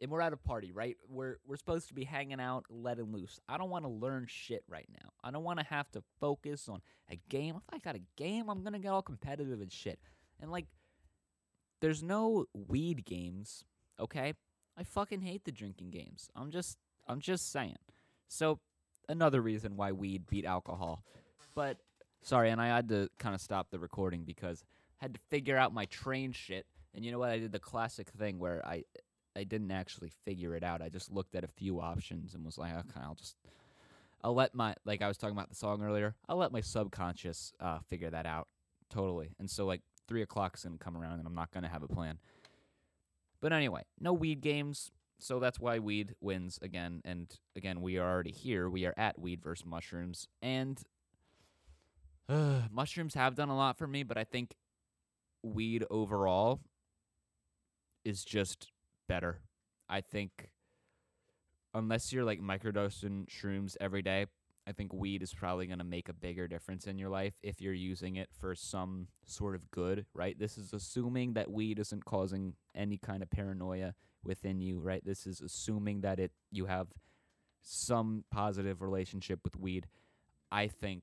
and 0.00 0.10
we're 0.10 0.20
at 0.20 0.32
a 0.32 0.36
party, 0.36 0.72
right? 0.72 0.96
We're 1.08 1.38
we're 1.46 1.56
supposed 1.56 1.88
to 1.88 1.94
be 1.94 2.04
hanging 2.04 2.40
out, 2.40 2.64
letting 2.68 3.12
loose. 3.12 3.40
I 3.48 3.56
don't 3.58 3.70
want 3.70 3.84
to 3.84 3.90
learn 3.90 4.26
shit 4.28 4.64
right 4.68 4.88
now. 4.90 5.10
I 5.24 5.30
don't 5.30 5.44
want 5.44 5.58
to 5.58 5.64
have 5.66 5.90
to 5.92 6.02
focus 6.20 6.68
on 6.68 6.80
a 7.10 7.18
game. 7.28 7.56
If 7.56 7.62
I 7.72 7.78
got 7.78 7.96
a 7.96 8.02
game, 8.16 8.48
I'm 8.48 8.62
gonna 8.62 8.78
get 8.78 8.90
all 8.90 9.02
competitive 9.02 9.60
and 9.60 9.72
shit. 9.72 9.98
And 10.40 10.50
like, 10.50 10.66
there's 11.80 12.02
no 12.02 12.46
weed 12.52 13.04
games, 13.04 13.64
okay? 13.98 14.34
I 14.76 14.82
fucking 14.84 15.22
hate 15.22 15.44
the 15.44 15.52
drinking 15.52 15.90
games. 15.90 16.28
I'm 16.36 16.50
just 16.50 16.76
I'm 17.08 17.20
just 17.20 17.50
saying. 17.50 17.76
So 18.28 18.60
another 19.08 19.40
reason 19.40 19.76
why 19.76 19.92
weed 19.92 20.26
beat 20.28 20.44
alcohol. 20.44 21.02
But 21.54 21.78
sorry, 22.22 22.50
and 22.50 22.60
I 22.60 22.68
had 22.68 22.88
to 22.88 23.08
kind 23.18 23.34
of 23.34 23.40
stop 23.40 23.70
the 23.70 23.78
recording 23.78 24.24
because 24.24 24.64
I 25.00 25.04
had 25.04 25.14
to 25.14 25.20
figure 25.30 25.56
out 25.56 25.72
my 25.72 25.86
train 25.86 26.32
shit. 26.32 26.66
And 26.94 27.04
you 27.04 27.12
know 27.12 27.18
what? 27.18 27.30
I 27.30 27.38
did 27.38 27.52
the 27.52 27.58
classic 27.58 28.10
thing 28.10 28.38
where 28.38 28.66
I 28.66 28.84
I 29.36 29.44
didn't 29.44 29.70
actually 29.70 30.10
figure 30.24 30.54
it 30.54 30.64
out. 30.64 30.80
I 30.80 30.88
just 30.88 31.12
looked 31.12 31.34
at 31.34 31.44
a 31.44 31.48
few 31.48 31.80
options 31.80 32.34
and 32.34 32.44
was 32.44 32.56
like, 32.56 32.72
okay, 32.72 33.00
I'll 33.02 33.14
just 33.14 33.36
I'll 34.24 34.34
let 34.34 34.54
my 34.54 34.74
like 34.84 35.02
I 35.02 35.08
was 35.08 35.18
talking 35.18 35.36
about 35.36 35.50
the 35.50 35.56
song 35.56 35.82
earlier. 35.82 36.14
I'll 36.28 36.38
let 36.38 36.52
my 36.52 36.62
subconscious 36.62 37.52
uh, 37.60 37.78
figure 37.88 38.10
that 38.10 38.26
out 38.26 38.48
totally. 38.90 39.30
And 39.38 39.50
so 39.50 39.66
like 39.66 39.82
three 40.08 40.22
o'clock's 40.22 40.64
gonna 40.64 40.78
come 40.78 40.96
around 40.96 41.18
and 41.18 41.26
I'm 41.26 41.34
not 41.34 41.50
gonna 41.52 41.68
have 41.68 41.82
a 41.82 41.88
plan. 41.88 42.18
But 43.40 43.52
anyway, 43.52 43.82
no 44.00 44.12
weed 44.12 44.40
games. 44.40 44.90
So 45.18 45.40
that's 45.40 45.58
why 45.58 45.78
weed 45.78 46.14
wins 46.20 46.58
again. 46.62 47.00
And 47.04 47.32
again, 47.56 47.80
we 47.80 47.98
are 47.98 48.08
already 48.08 48.32
here. 48.32 48.68
We 48.68 48.84
are 48.84 48.94
at 48.96 49.18
weed 49.18 49.42
versus 49.42 49.64
mushrooms, 49.64 50.28
and 50.42 50.80
uh, 52.28 52.62
mushrooms 52.70 53.14
have 53.14 53.34
done 53.34 53.48
a 53.48 53.56
lot 53.56 53.78
for 53.78 53.86
me. 53.86 54.02
But 54.02 54.18
I 54.18 54.24
think 54.24 54.54
weed 55.42 55.84
overall 55.90 56.60
is 58.04 58.24
just 58.24 58.70
better. 59.08 59.40
I 59.88 60.00
think 60.00 60.50
unless 61.74 62.12
you're 62.12 62.24
like 62.24 62.40
microdosing 62.40 63.26
shrooms 63.28 63.76
every 63.80 64.02
day, 64.02 64.26
I 64.66 64.72
think 64.72 64.92
weed 64.92 65.22
is 65.22 65.32
probably 65.32 65.66
going 65.66 65.78
to 65.78 65.84
make 65.84 66.08
a 66.08 66.12
bigger 66.12 66.48
difference 66.48 66.86
in 66.86 66.98
your 66.98 67.08
life 67.08 67.34
if 67.42 67.60
you're 67.60 67.72
using 67.72 68.16
it 68.16 68.30
for 68.32 68.54
some 68.56 69.06
sort 69.24 69.54
of 69.54 69.70
good, 69.70 70.06
right? 70.12 70.36
This 70.36 70.58
is 70.58 70.72
assuming 70.72 71.34
that 71.34 71.50
weed 71.50 71.78
isn't 71.78 72.04
causing 72.04 72.54
any 72.74 72.98
kind 72.98 73.22
of 73.22 73.30
paranoia 73.30 73.94
within 74.24 74.60
you, 74.60 74.80
right? 74.80 75.04
This 75.04 75.24
is 75.26 75.40
assuming 75.40 76.00
that 76.00 76.18
it 76.18 76.32
you 76.50 76.66
have 76.66 76.88
some 77.62 78.24
positive 78.30 78.82
relationship 78.82 79.40
with 79.44 79.56
weed. 79.56 79.86
I 80.50 80.66
think 80.66 81.02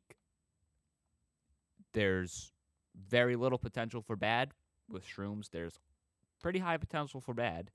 there's 1.93 2.51
very 2.95 3.35
little 3.35 3.57
potential 3.57 4.01
for 4.01 4.15
bad 4.15 4.51
with 4.89 5.05
shrooms. 5.05 5.49
There's 5.51 5.79
pretty 6.41 6.59
high 6.59 6.77
potential 6.77 7.21
for 7.21 7.33
bad. 7.33 7.71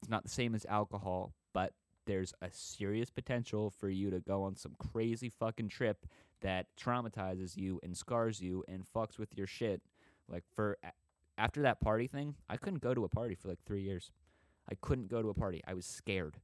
It's 0.00 0.10
not 0.10 0.24
the 0.24 0.30
same 0.30 0.54
as 0.54 0.64
alcohol, 0.66 1.34
but 1.52 1.72
there's 2.06 2.32
a 2.40 2.48
serious 2.50 3.10
potential 3.10 3.70
for 3.70 3.88
you 3.88 4.10
to 4.10 4.20
go 4.20 4.42
on 4.42 4.56
some 4.56 4.72
crazy 4.92 5.28
fucking 5.28 5.68
trip 5.68 6.06
that 6.40 6.66
traumatizes 6.80 7.56
you 7.56 7.80
and 7.82 7.96
scars 7.96 8.40
you 8.40 8.64
and 8.68 8.84
fucks 8.94 9.18
with 9.18 9.36
your 9.36 9.46
shit. 9.46 9.82
Like 10.28 10.44
for 10.54 10.78
after 11.38 11.62
that 11.62 11.80
party 11.80 12.06
thing, 12.06 12.34
I 12.48 12.56
couldn't 12.56 12.82
go 12.82 12.94
to 12.94 13.04
a 13.04 13.08
party 13.08 13.34
for 13.34 13.48
like 13.48 13.62
3 13.66 13.82
years. 13.82 14.10
I 14.70 14.74
couldn't 14.80 15.08
go 15.08 15.22
to 15.22 15.28
a 15.28 15.34
party. 15.34 15.62
I 15.66 15.74
was 15.74 15.86
scared. 15.86 16.36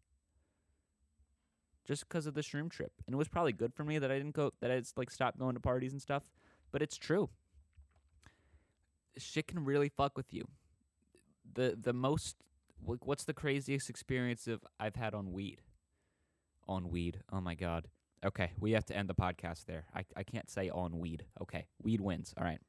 Just 1.85 2.09
because 2.09 2.27
of 2.27 2.35
the 2.35 2.42
shroom 2.42 2.70
trip. 2.70 2.92
And 3.07 3.14
it 3.14 3.16
was 3.16 3.29
probably 3.29 3.53
good 3.53 3.75
for 3.75 3.85
me 3.85 3.98
that 3.98 4.11
I 4.11 4.16
didn't 4.16 4.35
go 4.35 4.53
that 4.61 4.70
I 4.70 4.79
just 4.79 4.96
like 4.96 5.11
stopped 5.11 5.38
going 5.38 5.55
to 5.55 5.61
parties 5.61 5.92
and 5.92 6.01
stuff, 6.01 6.22
but 6.70 6.83
it's 6.83 6.96
true. 6.96 7.29
Shit 9.18 9.48
can 9.48 9.64
really 9.64 9.88
fuck 9.88 10.16
with 10.16 10.33
you. 10.33 10.46
The 11.55 11.77
the 11.81 11.92
most 11.92 12.37
what's 12.85 13.25
the 13.25 13.35
craziest 13.35 13.88
experience 13.88 14.47
of 14.47 14.64
I've 14.79 14.97
had 14.97 15.14
on 15.14 15.33
weed? 15.33 15.61
On 16.68 16.88
weed. 16.90 17.21
Oh 17.33 17.40
my 17.40 17.55
god. 17.55 17.88
Okay, 18.25 18.53
we 18.61 18.73
have 18.73 18.85
to 18.87 18.97
end 18.97 19.09
the 19.09 19.14
podcast 19.14 19.66
there. 19.66 19.87
I 19.95 20.05
I 20.16 20.23
can't 20.23 20.49
say 20.49 20.71
on 20.71 20.99
weed. 20.99 21.25
Okay, 21.40 21.66
weed 21.83 22.01
wins. 22.01 22.35
All 22.37 22.45
right. 22.45 22.61